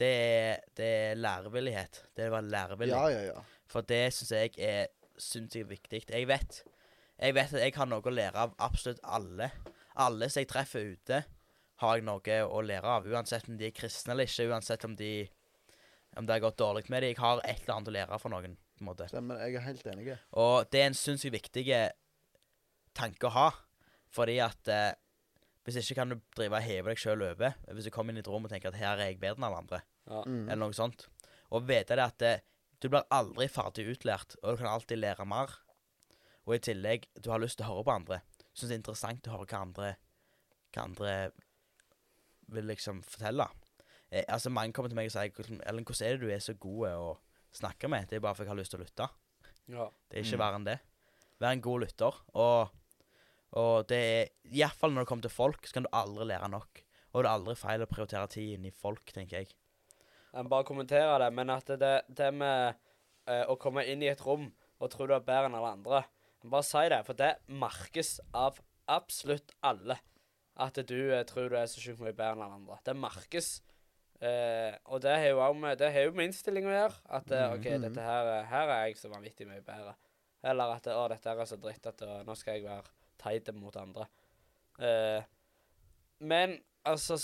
[0.00, 1.98] det er, det er lærevillighet.
[2.16, 2.94] Det å være lærevillig.
[2.96, 3.42] Ja, ja, ja.
[3.68, 4.86] For det syns jeg er
[5.20, 6.00] sinnssykt viktig.
[6.08, 6.62] Jeg vet
[7.22, 9.50] Jeg vet at jeg har noe å lære av absolutt alle.
[10.00, 11.20] Alle som jeg treffer ute,
[11.82, 13.06] har jeg noe å lære av.
[13.06, 15.12] Uansett om de er kristne eller ikke, uansett om de
[16.16, 17.12] om det har gått dårlig med dem.
[17.12, 18.56] Jeg har et eller annet å lære for noen.
[18.56, 19.06] på en måte.
[19.08, 19.44] Stemmer.
[19.44, 20.16] Jeg er helt enig.
[20.32, 21.66] Og det er en sinnssykt viktig
[22.94, 23.48] tanke å ha.
[24.12, 24.92] Fordi at eh,
[25.64, 27.54] hvis ikke kan du drive og heve deg sjøl over.
[27.72, 29.44] Hvis du kommer inn i et rom og tenker at her er jeg bedre enn
[29.48, 30.22] alle andre, Ja.
[30.26, 30.48] Mm.
[30.48, 31.06] eller noe sånt.
[31.54, 32.40] Og vite det at eh,
[32.80, 35.52] du blir aldri ferdig utlært, og du kan alltid lære mer.
[36.46, 38.20] Og i tillegg, du har lyst til å høre på andre.
[38.52, 39.92] Syns det er interessant å høre hva andre,
[40.74, 41.12] hva andre
[42.52, 43.46] vil liksom fortelle.
[44.10, 45.30] Eh, altså Mange kommer til meg og sier
[45.70, 47.12] Ellen, hvordan er det du er så god å
[47.54, 48.08] snakke med?
[48.10, 49.08] Det er bare for jeg har lyst til å lytte.
[49.70, 49.86] Ja.
[50.10, 50.42] Det er ikke Mm.
[50.42, 50.78] verre enn det.
[51.40, 52.18] Vær en god lytter.
[52.34, 52.70] Og,
[53.58, 56.82] og det er Iallfall når det kommer til folk, så kan du aldri lære nok.
[57.12, 59.52] Og det er aldri feil å prioritere tid inn i folk, tenker jeg.
[60.32, 62.78] Jeg må bare kommentere det, men at det, det med
[63.28, 64.46] uh, å komme inn i et rom
[64.80, 67.28] og tro du er bedre enn alle andre jeg må Bare si det, for det
[67.46, 68.56] merkes av
[68.90, 69.94] absolutt alle.
[70.58, 72.80] At du uh, tror du er så sjukt mye bedre enn alle andre.
[72.88, 73.50] Det merkes.
[74.22, 76.98] Uh, og det har jo også med, det har jo med innstilling å gjøre.
[77.20, 77.84] At OK, Mhm.
[77.84, 79.94] dette her, her er jeg så vanvittig mye bedre.
[80.42, 82.90] Eller at å, dette er så dritt at å, nå skal jeg være
[83.22, 84.08] teit mot andre.
[84.82, 85.24] Eh,
[86.22, 87.18] men altså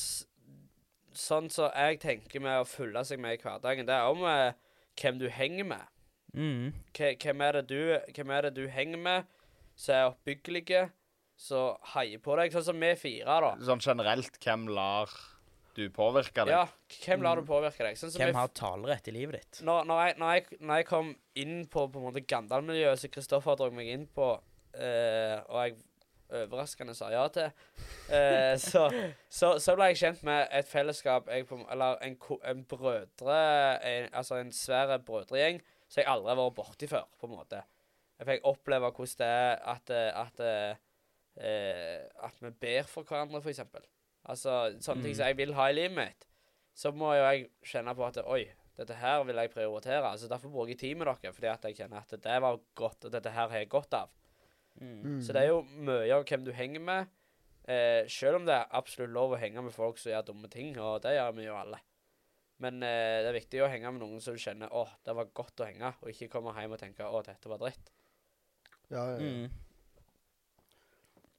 [1.19, 4.53] Sånn som jeg tenker med å følge seg med i hverdagen, det er om eh,
[5.01, 5.89] hvem du henger med.
[6.37, 6.75] Mm.
[6.95, 9.33] Hvem er, det du, hvem er det du henger med,
[9.75, 10.85] som er oppbyggelige,
[11.41, 12.55] som heier på deg?
[12.55, 13.51] Sånn som vi fire, da.
[13.67, 15.11] Sånn generelt, hvem lar
[15.79, 16.55] du påvirke deg?
[16.55, 17.99] Ja, hvem lar du påvirke deg?
[17.99, 19.63] Sånn som vi Hvem har talerett i livet ditt?
[19.67, 23.15] når, når, jeg, når, jeg, når jeg kom inn på på en måte Gandal-miljøet, som
[23.15, 24.33] Kristoffer dro meg inn på,
[24.75, 25.77] eh, og jeg
[26.29, 27.49] overraskende sa ja til,
[28.13, 28.83] eh, så,
[29.33, 33.39] så, så ble jeg kjent med et fellesskap på, Eller en, en brødre
[33.81, 37.63] en, Altså en svær brødregjeng som jeg aldri har vært borti før, på en måte.
[38.21, 40.43] Jeg fikk oppleve hvordan det er at, at,
[41.41, 43.87] eh, at vi ber for hverandre, eksempel.
[44.29, 45.17] Altså sånne ting Mm.
[45.17, 46.27] som jeg vil ha i livet mitt.
[46.77, 48.45] Så må jo jeg kjenne på at oi,
[48.77, 50.05] dette her vil jeg prioritere.
[50.11, 53.05] Altså Derfor bruker jeg tid med dere, fordi at jeg kjenner at det var godt,
[53.09, 54.11] og dette her har jeg godt av.
[54.79, 55.19] Mm.
[55.25, 57.15] Så det er jo mye av hvem du henger med.
[57.69, 60.73] Eh, selv om det er absolutt lov å henge med folk som gjør dumme ting,
[60.81, 61.81] og det gjør vi jo alle.
[62.65, 65.35] Men eh, det er viktig å henge med noen som du kjenner åh, det var
[65.37, 67.93] godt å henge, og ikke komme hjem og tenke å, dette var dritt.
[68.89, 69.19] Ja, ja, ja.
[69.21, 69.65] Mm.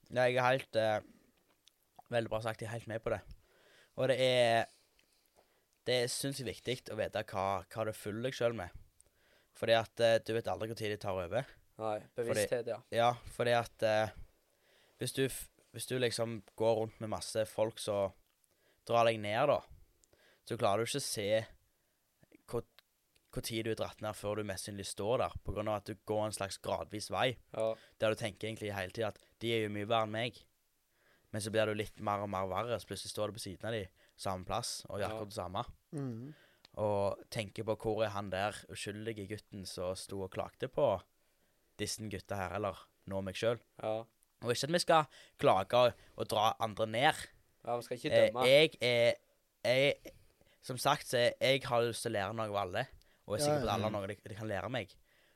[0.10, 1.00] Jeg er helt eh,
[2.10, 2.64] Veldig bra sagt.
[2.64, 3.20] Jeg er helt med på det.
[4.02, 4.70] Og det er
[5.86, 8.74] Det er sinnssykt viktig å vite hva, hva du fyller deg sjøl med.
[9.58, 11.50] Fordi at eh, du vet aldri når de tar over.
[11.80, 12.80] Nei, bevissthet, ja.
[12.92, 14.10] Ja, fordi at eh,
[15.00, 18.12] hvis, du, f- hvis du liksom går rundt med masse folk som
[18.90, 19.62] drar deg ned, da,
[20.50, 21.28] så klarer du ikke å se
[22.50, 22.66] hvor,
[23.32, 25.80] hvor tid du er dratt ned før du mest sannsynlig står der, på grunn av
[25.80, 27.70] at du går en slags gradvis vei, ja.
[28.02, 30.40] der du tenker egentlig hele tida at de er jo mye verre enn meg.
[31.32, 33.70] Men så blir du litt mer og mer verre, så plutselig står du på siden
[33.70, 33.84] av de,
[34.20, 35.12] samme plass, og gjør Ja.
[35.14, 35.62] akkurat det samme.
[35.96, 36.34] Mm.
[36.84, 40.88] Og tenker på hvor er han der uskyldige gutten som sto og klagde på
[41.80, 42.78] disse gutta her, eller
[43.10, 43.60] nå meg sjøl.
[43.84, 44.00] ja.
[44.40, 45.08] Og ikke at vi skal
[45.42, 47.18] klage og, og dra andre ned.
[47.66, 48.46] Ja, vi skal ikke Eh, dømme.
[48.48, 49.14] jeg er
[49.66, 49.96] jeg,
[50.62, 52.86] Som sagt, så jeg har lyst til å lære noe av alle.
[53.28, 54.94] Og jeg er sikker på at alle har noe de, de kan lære meg.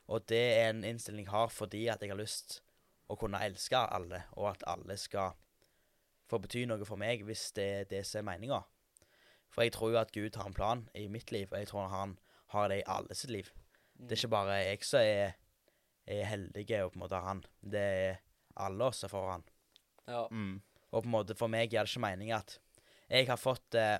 [0.08, 2.62] Og det er en innstilling jeg har fordi at jeg har lyst
[3.12, 5.32] å kunne elske alle, og at alle skal
[6.28, 8.62] få bety noe for meg hvis det er det som er meninga.
[9.52, 11.88] For jeg tror jo at Gud har en plan i mitt liv, og jeg tror
[11.92, 12.16] han
[12.56, 13.52] har det i alle sitt liv.
[14.00, 15.36] Det er ikke bare jeg som er,
[16.06, 17.42] er heldige og på en måte han.
[17.60, 18.22] Det er
[18.60, 19.46] alle oss som får han.
[20.06, 20.24] Ja.
[20.30, 20.58] Mm.
[20.92, 22.58] Og på en måte for meg gir det ikke mening at
[23.10, 23.98] jeg har fått eh,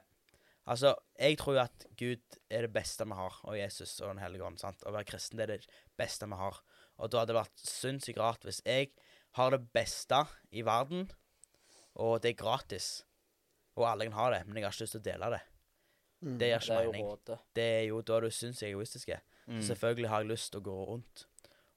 [0.65, 4.23] Altså, jeg tror jo at Gud er det beste vi har, og Jesus og Den
[4.23, 4.57] hellige ånd.
[4.57, 4.81] sant?
[4.89, 5.67] Å være kristen det er det
[6.01, 6.61] beste vi har.
[6.97, 8.95] Og da hadde det vært sinnssykt rart hvis jeg
[9.37, 10.23] har det beste
[10.57, 11.11] i verden,
[12.01, 13.05] og det er gratis,
[13.77, 15.43] og alle kan ha det, men jeg har ikke lyst til å dele det.
[16.25, 16.35] Mm.
[16.41, 17.13] Det gir ikke mening.
[17.61, 19.21] Det er jo da du syns jeg er egoistiske.
[19.45, 19.63] Mm.
[19.69, 21.27] Selvfølgelig har jeg lyst til å gå rundt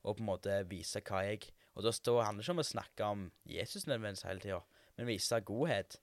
[0.07, 2.71] og på en måte vise hva jeg Og da står, handler det ikke om å
[2.71, 4.61] snakke om Jesus nødvendigvis hele tida,
[4.97, 5.99] men vise godhet.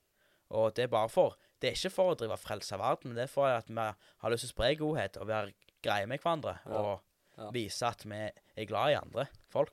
[0.55, 3.23] Og det er bare for Det er ikke for å drive frelse verden, men det
[3.25, 3.75] er for at vi
[4.21, 6.59] har lyst til å spre godhet og være greie med hverandre.
[6.67, 6.79] Ja.
[6.83, 7.01] Og
[7.39, 7.49] Ja.
[7.51, 8.15] vise at vi
[8.57, 9.73] er glad i andre folk.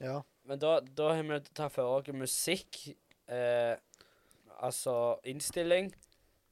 [0.00, 0.22] Ja.
[0.44, 2.96] Men da, da har vi tatt for oss musikk,
[3.28, 3.76] eh,
[4.60, 5.92] altså innstilling,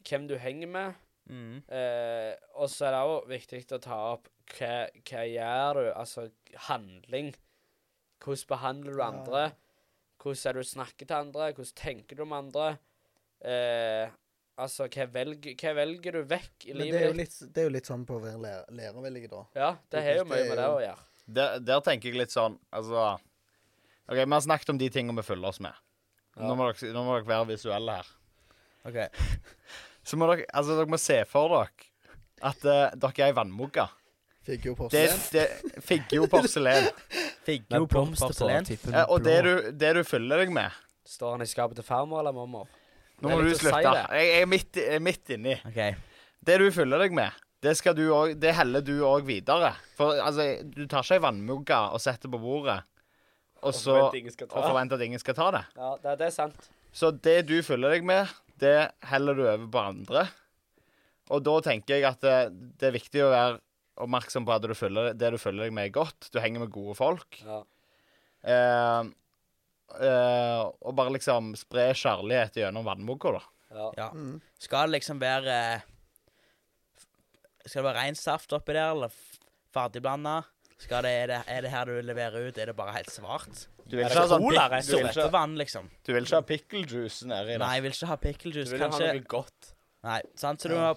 [0.06, 0.94] hvem du henger med,
[1.28, 1.62] Mm.
[1.68, 6.30] eh, og så er det òg viktig å ta opp hva, hva gjør du, altså
[6.68, 7.32] handling.
[8.24, 9.08] Hvordan behandler du Ja.
[9.12, 9.42] andre?
[10.20, 11.52] Hvordan er det du snakker til andre?
[11.52, 12.78] Hvordan tenker du om andre?
[13.44, 14.08] Eh,
[14.58, 17.68] altså, hva velger, hva velger du vekk i Men det er, jo litt, det er
[17.68, 19.44] jo litt sånn på å være lærer, lærervillig, da.
[19.54, 21.06] Ja, det har jo mye med det å gjøre.
[21.26, 23.16] Der, der tenker jeg litt sånn Altså
[24.06, 25.74] OK, vi har snakket om de tingene vi følger oss med.
[26.36, 26.44] Ja.
[26.46, 28.10] Nå, må dere, nå må dere være visuelle her.
[28.86, 28.98] OK.
[30.06, 31.90] Så må dere Altså, dere må se for dere
[32.46, 33.86] at uh, dere er ei vannmugge.
[34.46, 35.22] Fikk jo porselen.
[35.34, 36.90] det jo porselen.
[37.90, 38.68] Blomster på porselen.
[38.92, 40.74] Eh, og det du, det du fyller deg med
[41.06, 42.66] Står han i skapet til farmor eller mormor?
[43.22, 43.92] Nå må du litt å si slutte.
[44.10, 45.54] Jeg, jeg er midt, jeg er midt inni.
[45.68, 45.82] OK.
[46.46, 49.70] Det du fyller deg med, det, skal du også, det heller du òg videre.
[49.98, 52.80] For altså, du tar ikke ei vannmugge og setter på bordet,
[53.62, 54.18] og så og
[54.52, 55.62] forventer at ingen skal ta det.
[55.78, 56.68] Ja, det, det er sant.
[56.96, 58.76] Så det du fyller deg med, det
[59.10, 60.26] heller du over på andre.
[61.34, 62.36] Og da tenker jeg at det,
[62.78, 63.56] det er viktig å være
[63.96, 66.28] oppmerksom på at du følger, det du følger deg med, er godt.
[66.32, 67.38] Du henger med gode folk.
[67.42, 67.60] Ja.
[68.46, 69.10] Eh,
[69.98, 73.44] eh, og bare liksom spre kjærlighet gjennom vannmugga, da.
[73.76, 73.92] ja.
[74.04, 74.10] Ja.
[74.14, 74.40] Mm.
[74.62, 75.56] Skal det liksom være
[77.66, 79.14] skal det være rein saft oppi der, eller
[79.74, 80.42] ferdigblanda?
[80.78, 83.62] Skal det, er, det, er det her du leverer ut, er det bare helt svart?
[83.86, 85.86] Du vil ikke ha sånn cola, du vil ikke, Såpevann, liksom?
[86.04, 87.62] du vil ikke ha pickle juice nedi der.
[87.62, 89.06] Nei, jeg vil ikke ha pickle Du vil kanskje.
[89.08, 89.70] ha noe godt.
[90.06, 90.62] Nei, sant?
[90.62, 90.90] Så du må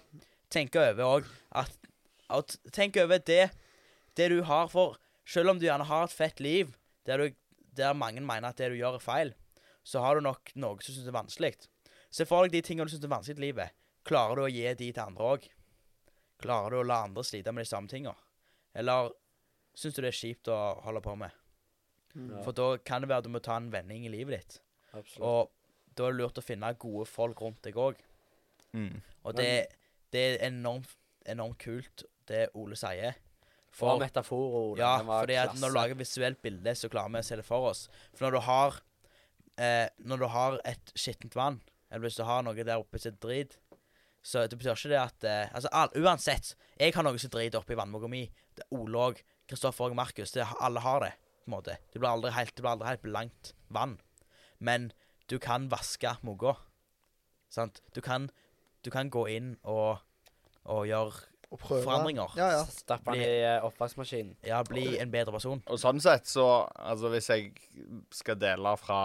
[0.51, 1.29] tenke over òg
[1.61, 1.88] at,
[2.29, 3.49] at Tenk over det,
[4.17, 4.97] det du har for
[5.29, 6.73] Selv om du gjerne har et fett liv
[7.05, 7.35] der, du,
[7.77, 9.31] der mange mener at det du gjør, er feil,
[9.85, 11.51] så har du nok noe som syns er vanskelig.
[12.13, 13.75] Se for deg de tingene du syns er vanskelig i livet.
[14.05, 15.45] Klarer du å gi de til andre òg?
[16.41, 18.15] Klarer du å la andre slite med de samme tinga?
[18.77, 19.11] Eller
[19.77, 21.33] syns du det er kjipt å holde på med?
[22.17, 24.61] Ja, For da kan det være at du må ta en vending i livet ditt.
[24.91, 25.25] absolutt.
[25.25, 25.51] Og
[25.97, 27.99] da er det lurt å finne gode folk rundt deg òg.
[28.73, 29.01] Mm.
[29.25, 29.51] Og det,
[30.13, 30.95] det er enormt,
[31.29, 33.17] enormt kult, det Ole sier.
[33.69, 34.79] For, For, metafor, Ole.
[34.81, 35.61] ja, fordi at klasse.
[35.61, 37.83] når du lager visuelt bilde, så klarer vi å se det for oss.
[38.17, 38.79] For når du har
[39.61, 41.59] eh, Når du har et skittent vann,
[41.91, 43.57] eller hvis du har noe der oppe som er drit,
[44.25, 46.55] så det betyr ikke det at eh, Altså all, uansett.
[46.79, 48.23] Jeg har noe som er drit oppi vannmugga mi.
[48.57, 49.21] Det Ole òg.
[49.49, 50.33] Kristoffer og Markus.
[50.35, 51.13] Det, alle har det,
[51.45, 51.77] på en måte.
[51.93, 53.95] Det blir aldri helt, det blir aldri helt blankt vann.
[54.59, 54.91] Men
[55.29, 56.55] du kan vaske mugga.
[57.49, 57.81] Sant?
[57.93, 58.29] Du kan,
[58.85, 60.03] du kan gå inn og,
[60.69, 61.81] og gjøre Og prøve.
[61.81, 62.35] Forandringer.
[62.37, 62.65] Ja, ja.
[62.69, 64.35] Stapp den i eh, oppvaskmaskinen.
[64.45, 65.63] Ja, bli en bedre person.
[65.65, 66.45] Og sånn sett, så
[66.77, 67.47] Altså, hvis jeg
[68.13, 68.99] skal dele fra,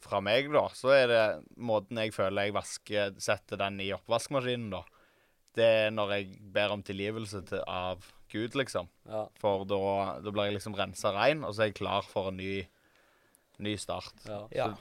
[0.00, 1.24] fra meg, da, så er det
[1.60, 4.80] måten jeg føler jeg vasker Setter den i oppvaskmaskinen, da.
[5.58, 8.88] Det er når jeg ber om tilgivelse til, av Gud, liksom.
[9.10, 9.26] Ja.
[9.42, 9.80] For da,
[10.24, 12.62] da blir jeg liksom rensa rein, og så er jeg klar for en ny,
[13.60, 14.14] ny start.
[14.24, 14.44] ja.
[14.56, 14.72] Ja.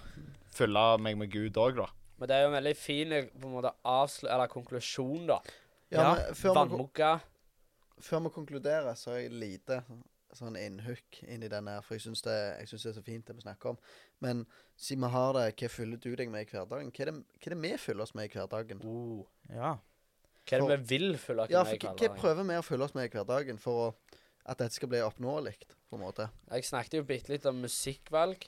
[0.55, 1.91] Fylle meg med Gud òg, da.
[2.19, 4.27] Men det er jo en veldig fin eh, på en måte avslu...
[4.27, 5.37] Eller konklusjon, da.
[5.91, 7.11] Ja, Ja, før, vi, Vannmugga.
[7.99, 9.83] før vi konkluderer, så har jeg lite
[10.37, 12.35] sånn innhugg inni den her, for jeg syns det,
[12.69, 13.79] synes det er så fint det vi snakker om.
[14.21, 14.43] Men
[14.77, 16.91] siden vi har det, hva fyller du deg med i hverdagen?
[16.93, 18.83] Hva er det, hva er det vi fyller oss med i hverdagen?
[18.85, 19.25] Uh.
[19.49, 19.71] Ja.
[20.45, 22.13] Hva er For- det vi vil fylle oss Ja, med i hverdagen?
[22.13, 23.89] hva prøver vi å fylle oss med i hverdagen for å,
[24.45, 25.55] at dette skal bli oppnåelig,
[25.89, 26.29] på en måte?
[26.53, 28.45] Jeg snakket jo bitte litt om musikkvalg.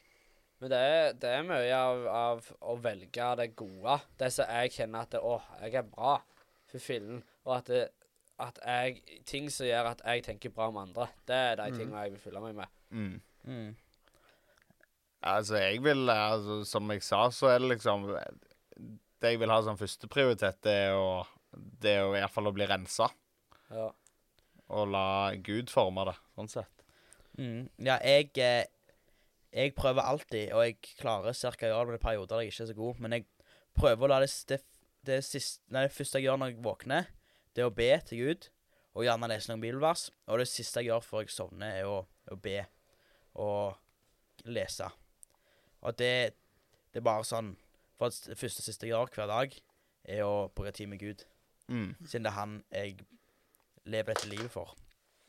[0.62, 3.96] Men det er, det er mye av, av å velge det gode.
[4.22, 6.20] Det som jeg kjenner at det, Å, jeg er bra
[6.70, 7.24] for fillen.
[7.46, 7.88] Og at, det,
[8.40, 11.08] at jeg Ting som gjør at jeg tenker bra om andre.
[11.28, 11.78] Det er de Mm.
[11.78, 12.68] tingene jeg vil fylle meg med.
[12.92, 13.22] Mm.
[13.44, 13.76] Mm.
[15.24, 18.08] Altså, jeg vil altså, Som jeg sa, så er det liksom
[19.22, 21.26] Det jeg vil ha som førsteprioritet, det er å
[21.82, 23.10] Det er jo i hvert fall å bli rensa.
[23.72, 23.90] Ja.
[24.72, 26.84] Og la Gud forme det, sånn sett.
[27.38, 27.66] Mm.
[27.84, 28.66] Ja, jeg eh,
[29.52, 32.64] Jeg prøver alltid, og jeg klarer cirka å gjøre det med perioder der jeg ikke
[32.64, 33.26] er så god, men jeg
[33.76, 34.60] prøver å la det, det,
[35.04, 37.10] det, siste, nei, det første jeg gjør når jeg våkner,
[37.56, 38.50] det er å be til Gud,
[38.92, 40.10] og gjerne lese noen bibelvers.
[40.28, 42.60] Og det siste jeg gjør før jeg sovner, er å, å be
[43.40, 44.88] og lese.
[45.82, 46.36] Og det,
[46.92, 47.56] det er bare sånn
[47.98, 49.56] For det første og siste jeg gjør hver dag,
[50.10, 51.20] er å bruke tid med Gud.
[51.70, 51.92] Mm.
[52.02, 52.96] Siden det er han jeg
[53.86, 54.74] lever dette livet for.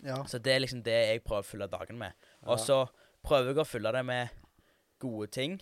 [0.03, 0.23] Ja.
[0.25, 2.17] Så det er liksom det jeg prøver å fylle dagen med.
[2.49, 2.87] Og så
[3.27, 4.33] prøver jeg å fylle det med
[5.03, 5.59] gode ting,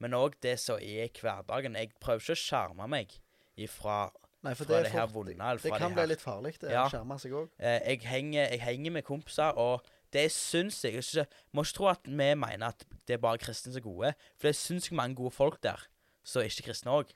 [0.00, 1.76] men òg det som er hverdagen.
[1.76, 3.14] Jeg prøver ikke å skjerme meg
[3.60, 3.98] ifra
[4.42, 6.70] Nei, for det, det er her fort- det, det kan bli litt farlig, det.
[6.72, 6.86] Ja.
[6.88, 7.48] Skjerme seg òg.
[7.58, 9.82] eh, jeg, jeg henger med kompiser, og
[10.12, 13.38] det syns jeg jeg synes, Må ikke tro at vi mener at det er bare
[13.38, 15.86] kristne som er gode, for det syns jeg mange gode folk der
[16.24, 17.12] som er ikke kristne òg.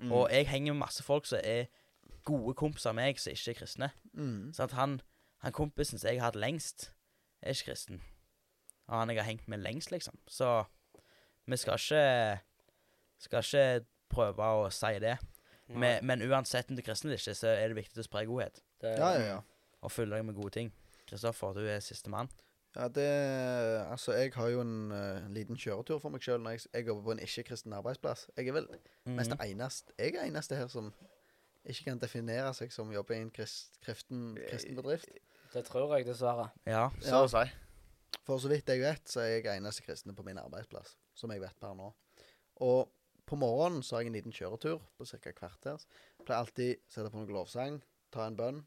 [0.00, 0.12] Mm.
[0.12, 1.64] Og jeg henger med masse folk som er
[2.24, 3.90] gode kompiser av meg, som ikke er kristne.
[4.12, 4.52] Mm.
[4.52, 5.00] Så at han,
[5.42, 6.90] han kompisen som jeg har hatt lengst,
[7.42, 8.02] er ikke kristen.
[8.88, 10.18] Og han jeg har hengt med lengst, liksom.
[10.26, 10.64] Så
[11.46, 12.40] vi skal ikke
[13.18, 15.16] Skal ikke prøve å si det.
[15.68, 18.26] Men, men uansett om du er kristen eller ikke, så er det viktig å spre
[18.26, 18.60] godhet.
[18.80, 19.38] det, Ja, ja, ja.
[19.82, 20.72] Og fylle deg med gode ting.
[21.06, 22.28] Kristoffer, du er sistemann.
[22.76, 23.06] Ja, det
[23.90, 27.02] Altså, jeg har jo en eh, liten kjøretur for meg sjøl når jeg, jeg jobber
[27.02, 28.26] på en ikke-kristen arbeidsplass.
[28.36, 28.66] Jeg er vel
[29.06, 29.40] mest Mhm.
[29.40, 30.92] eneste Jeg er eneste her som
[31.66, 35.08] ikke kan definere seg som jobber i en krist, kristen, kristen bedrift.
[35.54, 36.50] Det tror jeg, dessverre.
[36.66, 36.90] Ja.
[37.00, 37.50] Så å si.
[38.26, 40.96] For så vidt jeg vet, så er jeg eneste kristne på min arbeidsplass.
[41.14, 41.92] Som jeg vet per nå.
[42.60, 42.88] Og
[43.26, 45.32] på morgenen så har jeg en liten kjøretur på ca.
[45.32, 45.82] kvarter.
[46.24, 47.80] Pleier alltid å sette på noen lovsang,
[48.14, 48.60] ta en bønn,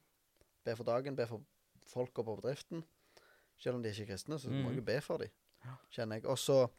[0.66, 1.42] be for dagen, be for
[1.90, 2.84] folka på bedriften.
[3.60, 4.68] Selv om de ikke er kristne, så må Mhm.
[4.70, 5.30] jeg jo be for dem,
[5.92, 6.26] kjenner jeg.
[6.26, 6.70] Og så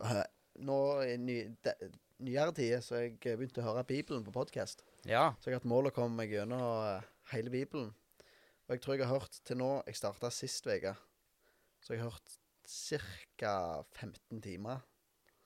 [0.00, 0.22] uh,
[0.58, 1.72] Nå i ny, de,
[2.24, 4.82] nyere tider så har jeg begynt å høre Bibelen på podkast.
[5.04, 5.34] ja.
[5.40, 7.02] Så jeg har hatt mål å komme meg gjennom uh,
[7.32, 7.90] hele Bibelen.
[8.66, 10.96] Og jeg tror jeg har hørt til nå Jeg starta sist uke.
[11.84, 13.84] Så jeg har hørt ca.
[13.92, 14.80] 15 timer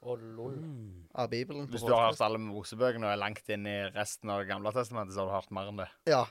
[0.01, 0.55] Å, lol.
[0.57, 1.03] Mm.
[1.15, 1.67] av Bibelen.
[1.69, 4.73] på Hvis du har hørt alle Mosebøkene og er langt inn i resten av gamle
[4.73, 5.89] testamentet, så har du hørt mer enn det.
[6.09, 6.23] Ja.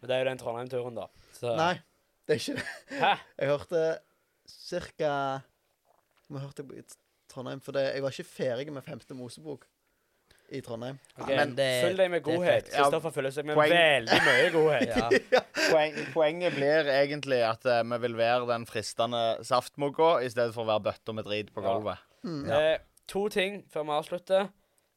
[0.00, 1.06] Men det er jo den Trondheim-turen, da.
[1.32, 1.74] Så, Nei,
[2.28, 2.66] det er ikke det.
[3.00, 3.12] Hæ?
[3.40, 3.84] Jeg hørte
[5.00, 5.14] ca.
[6.28, 6.84] Vi hørte i
[7.32, 9.64] Trondheim, for det, jeg var ikke ferdig med femte Mosebok.
[10.54, 10.94] i Trondheim.
[11.18, 12.52] Ok, men det- Følg deg med det er godhet.
[12.68, 12.68] fett.
[12.76, 13.72] Kristoffer følger seg med Poeng.
[13.72, 14.92] veldig mye godhet.
[15.32, 15.40] Ja.
[15.72, 20.62] Poeng, poenget blir egentlig at eh, vi vil være den fristende saftmugga i stedet for
[20.62, 21.72] å være bøtta med drit på Ja.
[21.72, 21.98] gulvet.
[22.22, 22.44] Mm.
[22.46, 22.78] Eh,
[23.08, 24.48] to ting før vi avslutter.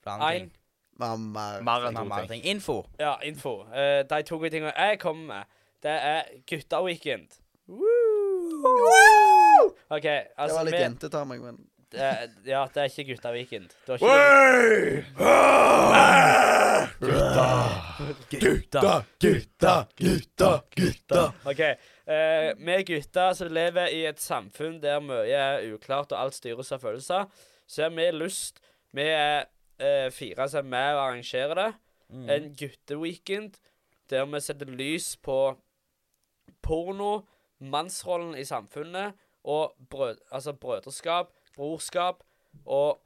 [0.08, 0.52] Én ting.
[1.00, 1.62] Mamma.
[1.64, 2.30] Mer enn to ting.
[2.32, 2.46] ting.
[2.46, 2.86] Info.
[3.00, 3.62] Ja, info.
[3.64, 5.44] Uh, de to tingene jeg kommer med,
[5.84, 7.40] det er gutta-weekend.
[10.38, 11.58] altså, Det var litt vi- jente, tar meg, men
[11.92, 13.70] det- Ja, det er ikke gutta-weekend.
[13.88, 15.06] Du har ikke
[18.30, 21.34] Gutta, gutta, gutta, gutta.
[21.46, 21.60] OK.
[21.60, 26.38] Eh, vi uh, gutter som lever i et samfunn der mye er uklart og alt
[26.38, 27.26] styres av følelser.
[27.70, 28.58] Så har vi lyst
[28.98, 29.46] Vi er
[29.80, 31.68] eh, fire som er med og arrangerer det.
[32.10, 32.30] Mm.
[32.34, 33.60] En gutteweekend
[34.10, 35.36] der vi setter lys på
[36.66, 37.12] porno,
[37.62, 39.14] mannsrollen i samfunnet
[39.50, 42.24] og brød, altså brødreskap, brorskap.
[42.66, 42.98] Og,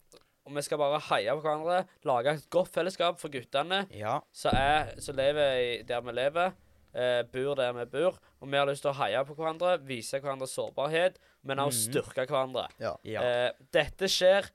[0.45, 4.19] og vi skal bare heie på hverandre, lage et godt fellesskap for guttene Ja.
[4.31, 6.51] som er- lever i, der vi lever,
[6.95, 8.17] eh, bor der vi bor.
[8.43, 11.15] Og vi har lyst til å heie på hverandre, vise hverandre sårbarhet,
[11.47, 11.93] men også Mhm.
[11.93, 12.65] styrke hverandre.
[12.83, 12.91] Ja.
[13.07, 13.21] ja.
[13.23, 14.49] Eh, dette skjer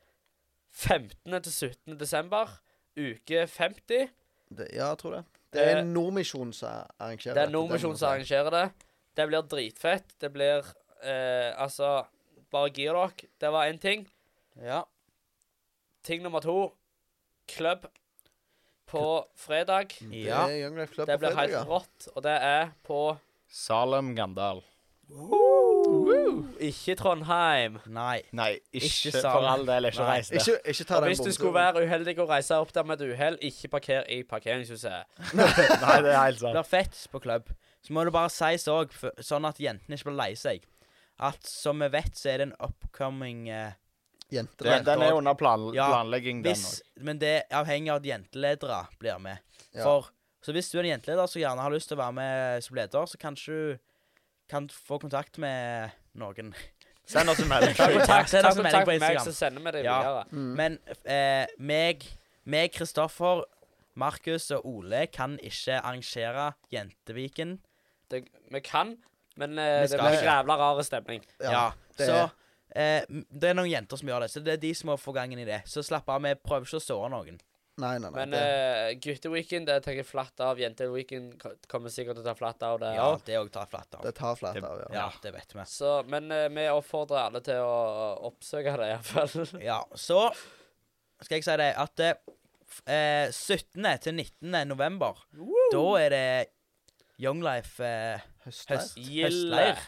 [0.73, 1.41] 15.
[1.43, 1.97] til 17.
[1.99, 2.51] desember,
[2.99, 4.11] uke 50.
[4.51, 5.25] Det, ja, jeg tror det.
[5.53, 8.73] Det er Eh, Nordmisjon som arrangerer Det er Nordmisjonen Nordmisjon som arrangerer det.
[9.17, 10.13] Det blir dritfett.
[10.21, 10.65] Det blir
[11.03, 12.05] eh, Altså,
[12.53, 13.29] bare gir dere.
[13.41, 14.07] Det var én ting.
[14.61, 14.83] ja.
[16.05, 16.73] Ting nummer to
[17.49, 17.87] klubb
[18.87, 19.91] på fredag.
[20.13, 20.47] Ja.
[20.47, 23.19] Det er Young Life Club Det blir helt rått, og det er på
[23.49, 24.63] Salem Gandal.
[26.61, 27.79] Ikke Trondheim.
[27.87, 28.21] Nei.
[28.37, 29.33] Nei, Ikke ikke, Salem.
[29.33, 29.87] for all del.
[29.89, 30.09] Ikke Nei.
[30.19, 30.39] reis der.
[30.43, 33.01] Ikke, ikke ta Og den hvis du skulle være uheldig og reise opp der med
[33.01, 35.05] et uhell, ikke parker i parkeringshuset.
[35.39, 35.47] Nei,
[36.05, 36.53] det er helt Det sant.
[36.59, 37.49] blir fett på klubb.
[37.87, 38.93] Så må det bare sies òg,
[39.23, 40.65] sånn at jentene ikke blir lei seg,
[41.25, 43.73] at som vi vet, så er det en upcoming eh,
[44.31, 44.67] Jenter.
[44.69, 47.03] Den, den er under plan, Ja, planlegging, den hvis, òg.
[47.07, 49.39] Men det er avhengig av at jenteledere blir med.
[49.73, 49.87] Ja.
[49.87, 50.11] For
[50.49, 52.77] Så hvis du er en jenteleder som gjerne har lyst til å være med som
[52.79, 53.81] leder, så kanskje du
[54.49, 56.55] kan få kontakt med noen.
[57.13, 57.75] Send oss en melding.
[57.77, 59.99] Ta kontakt, send oss en melding på med meg, så sender vi det Ja.
[60.01, 60.23] videre.
[60.33, 60.49] Mm.
[60.57, 62.07] Men eh, meg,
[62.49, 63.43] meg, Kristoffer,
[64.01, 67.59] Markus og Ole kan ikke arrangere Jenteviken.
[68.09, 68.23] Det,
[68.53, 68.95] vi kan,
[69.37, 71.25] men eh, Vi det blir jævla rar stemning.
[71.45, 71.65] Ja, Ja,
[71.99, 72.19] det så
[72.73, 75.13] eh, det er noen jenter som gjør det, så det er de som må få
[75.17, 75.61] gangen i det.
[75.69, 77.41] Så slapp av, vi prøver ikke å såre noen.
[77.79, 78.15] Nei, nei, nei.
[78.17, 80.59] Men det, uh, gutteweekend det tar jeg flatt av.
[80.59, 81.37] Jenteweekend
[81.71, 84.03] kommer sikkert til å ta flatt av det Ja, det òg tar flatt av.
[84.07, 84.89] det tar flatt det- av, ja.
[84.97, 85.67] Ja, det vet vi.
[85.71, 87.79] Så, men uh, vi oppfordrer alle til å
[88.33, 89.63] oppsøke det, iallfall.
[89.71, 90.25] Ja, så
[91.23, 92.15] skal jeg si det at eh,
[92.87, 93.87] eh, 17.
[94.05, 94.59] til 19.
[94.71, 95.19] november,
[95.73, 96.27] da er det
[97.19, 98.79] Young Life eh, Høstleir.
[98.83, 99.87] høst, høstleir.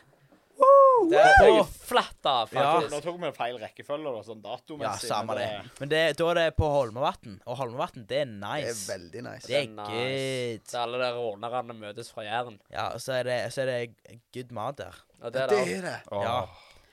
[1.09, 2.65] Det er jeg På- flatt av, Ja.
[2.81, 2.91] faktisk.
[2.93, 5.09] Nå tok vi feil rekkefølge, da, sånn Ja, datomessig.
[5.09, 5.49] samme det.
[5.81, 8.87] Men det, da er det på Holmevatn, og Holmevatn, det er nice.
[8.87, 9.47] Det er veldig nice.
[9.47, 9.91] Det er nice.
[9.91, 10.65] good.
[10.67, 12.61] Det er alle der rånerne møtes fra Jæren.
[12.71, 14.95] Ja, og så er det, så er det good mat der.
[15.23, 15.79] Ja, det er det det.
[15.79, 16.01] er det.
[16.13, 16.47] Ja.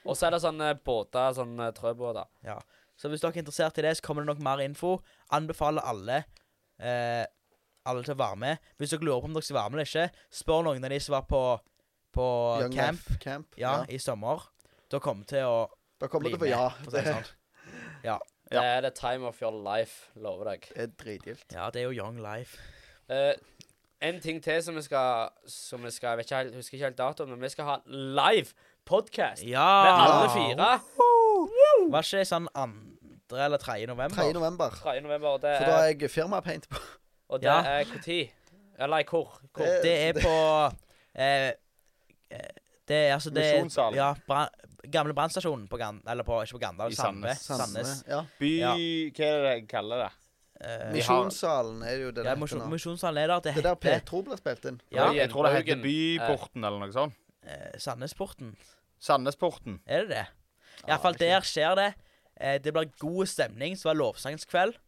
[0.06, 2.26] Og så er det sånne båter, sånne trøbåter.
[2.44, 2.60] Ja.
[2.98, 5.02] Så hvis dere er interessert i det, så kommer det nok mer info.
[5.32, 6.24] Anbefaler alle
[6.80, 7.26] eh,
[7.86, 8.58] alle til å være med.
[8.78, 11.00] Hvis dere lurer på om dere skal være med eller ikke, spør noen av de
[11.00, 11.42] som var på,
[12.18, 12.28] på
[12.64, 13.48] Young camp Camp.
[13.62, 14.48] ja, i sommer.
[14.92, 15.68] Da kommer til å
[16.02, 16.50] Da kommer bli til å med.
[16.50, 16.70] ja.
[16.70, 17.30] for å si det sånn.
[18.04, 18.18] Ja.
[18.48, 20.68] Det er the time of your life, lover deg.
[20.72, 21.42] Det er dritgilt.
[21.52, 22.56] Ja, det er jo Young Life.
[23.12, 23.34] Eh,
[24.08, 26.86] en ting til som vi skal Som vi skal Jeg vet ikke helt, husker ikke
[26.86, 28.54] helt datoen, men vi skal ha live
[28.88, 29.68] podcast Ja!
[29.84, 30.32] med alle Ja.
[30.38, 30.80] fire.
[31.92, 34.16] Var ikke det sånn andre eller tredje november?
[34.16, 34.34] 3.
[34.34, 34.70] november.
[34.80, 35.02] 3.
[35.04, 35.28] november.
[35.36, 36.80] Og det For da er, er jeg firmapaint på.
[37.30, 37.60] og det Ja.
[37.82, 38.32] er når?
[38.80, 39.28] Eller i hvor?
[39.54, 39.66] hvor?
[39.66, 40.36] Det- Det er på
[41.16, 41.52] eh,
[42.88, 43.96] Det er altså det er-.
[43.96, 44.46] Ja, bra,
[44.92, 46.00] gamle brannstasjonen på Gan...
[46.08, 47.42] Eller på, ikke på Gandal, Sandnes.
[47.44, 47.92] Sandnes.
[48.08, 48.22] Ja.
[48.40, 48.72] By Ja.
[48.78, 50.14] Hva er det jeg kaller det?
[50.58, 52.70] Uh, Misjonssalen er jo det ja, det nå.
[52.72, 53.42] Misjonssalen er der.
[53.46, 54.80] Det Det er der Petro blir spilt inn.
[54.90, 57.14] ja, jeg tror det heter Byporten eller noe sånt.
[57.46, 58.56] Uh, Sandnesporten.
[59.00, 59.82] Sandnesporten.
[59.86, 60.26] Er det det?
[60.82, 61.94] Ja, Iallfall ikke- der skjer det.
[62.42, 63.78] Uh, det blir god stemning.
[63.78, 64.80] Så var lovsangskveld.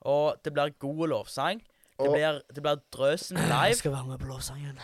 [0.00, 1.62] Og det blir god lovsang.
[1.96, 3.62] Det blir, det blir Drøsen live.
[3.70, 4.78] Jeg skal være med på lovsangen.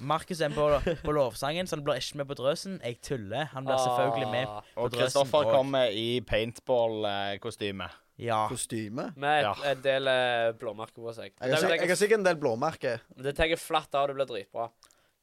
[0.00, 2.80] Markus er med på, på lovsangen, så han blir ikke med på Drøsen.
[2.84, 3.48] Jeg tuller.
[3.54, 4.46] Han blir selvfølgelig med.
[4.46, 7.88] på Og drøsen Kristoffer og- kommer i paintball-kostyme.
[8.18, 8.44] Ja.
[8.48, 9.08] Kostyme.
[9.16, 9.54] Med et, Ja.
[9.72, 11.32] en del eh, blåmerker på seg.
[11.40, 13.00] Jeg har, jeg har sikkert en del blåmerker.
[13.18, 14.68] Det tar flatt av, det blir dritbra.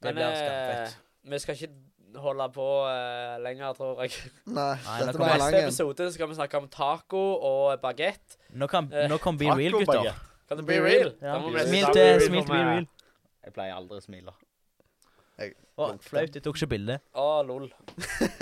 [0.01, 0.89] Det Men blir eh,
[1.31, 1.71] vi skal ikke
[2.19, 4.11] holde på uh, lenger, tror jeg.
[4.51, 8.35] Nei, Nei, dette blir lang Neste episode skal vi snakke om taco og bagett.
[8.51, 10.11] Nå kan, nå kan Be Real, gutter.
[10.51, 11.13] Kan det Be bli real.
[11.23, 11.37] Ja.
[11.39, 12.61] Smil til, Be Real smil til Be.
[12.67, 12.87] Real.
[13.45, 14.33] Jeg pleier aldri å smile.
[15.79, 16.35] Å, flaut.
[16.35, 16.99] Jeg tok ikke bilde.
[17.17, 17.69] Å, lol.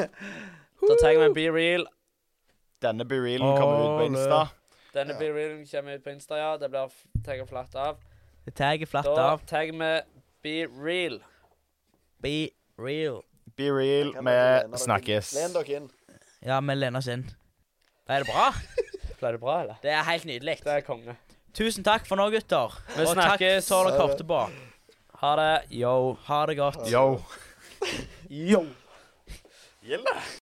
[0.90, 1.86] Da tar vi med Be Real.
[2.82, 4.40] Denne Be Realen kommer ut på Insta.
[4.96, 5.20] Denne Ja.
[5.20, 6.54] Be realen kommer ut på Insta, ja.
[6.58, 6.94] Det blir
[7.26, 8.00] tagget flatt av.
[8.48, 9.44] Det tagger flatt Da av.
[9.46, 9.92] tagger vi
[10.42, 11.20] Be Real.
[12.24, 12.50] Be
[12.80, 13.22] real.
[13.56, 15.34] Be real, Kan dere lene vi dere snakkes.
[15.36, 15.42] inn?
[15.44, 15.90] Len dere inn.
[16.48, 17.26] Ja, vi lener oss inn.
[18.10, 18.50] Er det bra?
[19.20, 19.78] Ble det bra, eller?
[19.84, 20.58] Det er helt nydelig.
[20.64, 21.16] Det er konge.
[21.58, 22.76] Tusen takk for nå, gutter.
[22.96, 23.68] Vi Og takk snakkes.
[23.68, 24.42] for at dere hørte på.
[25.22, 25.72] Ha det.
[25.76, 26.18] Yo.
[26.28, 26.84] Ha det godt.
[26.92, 27.22] Yo.
[28.30, 28.62] Yo.
[29.84, 30.14] Gilde.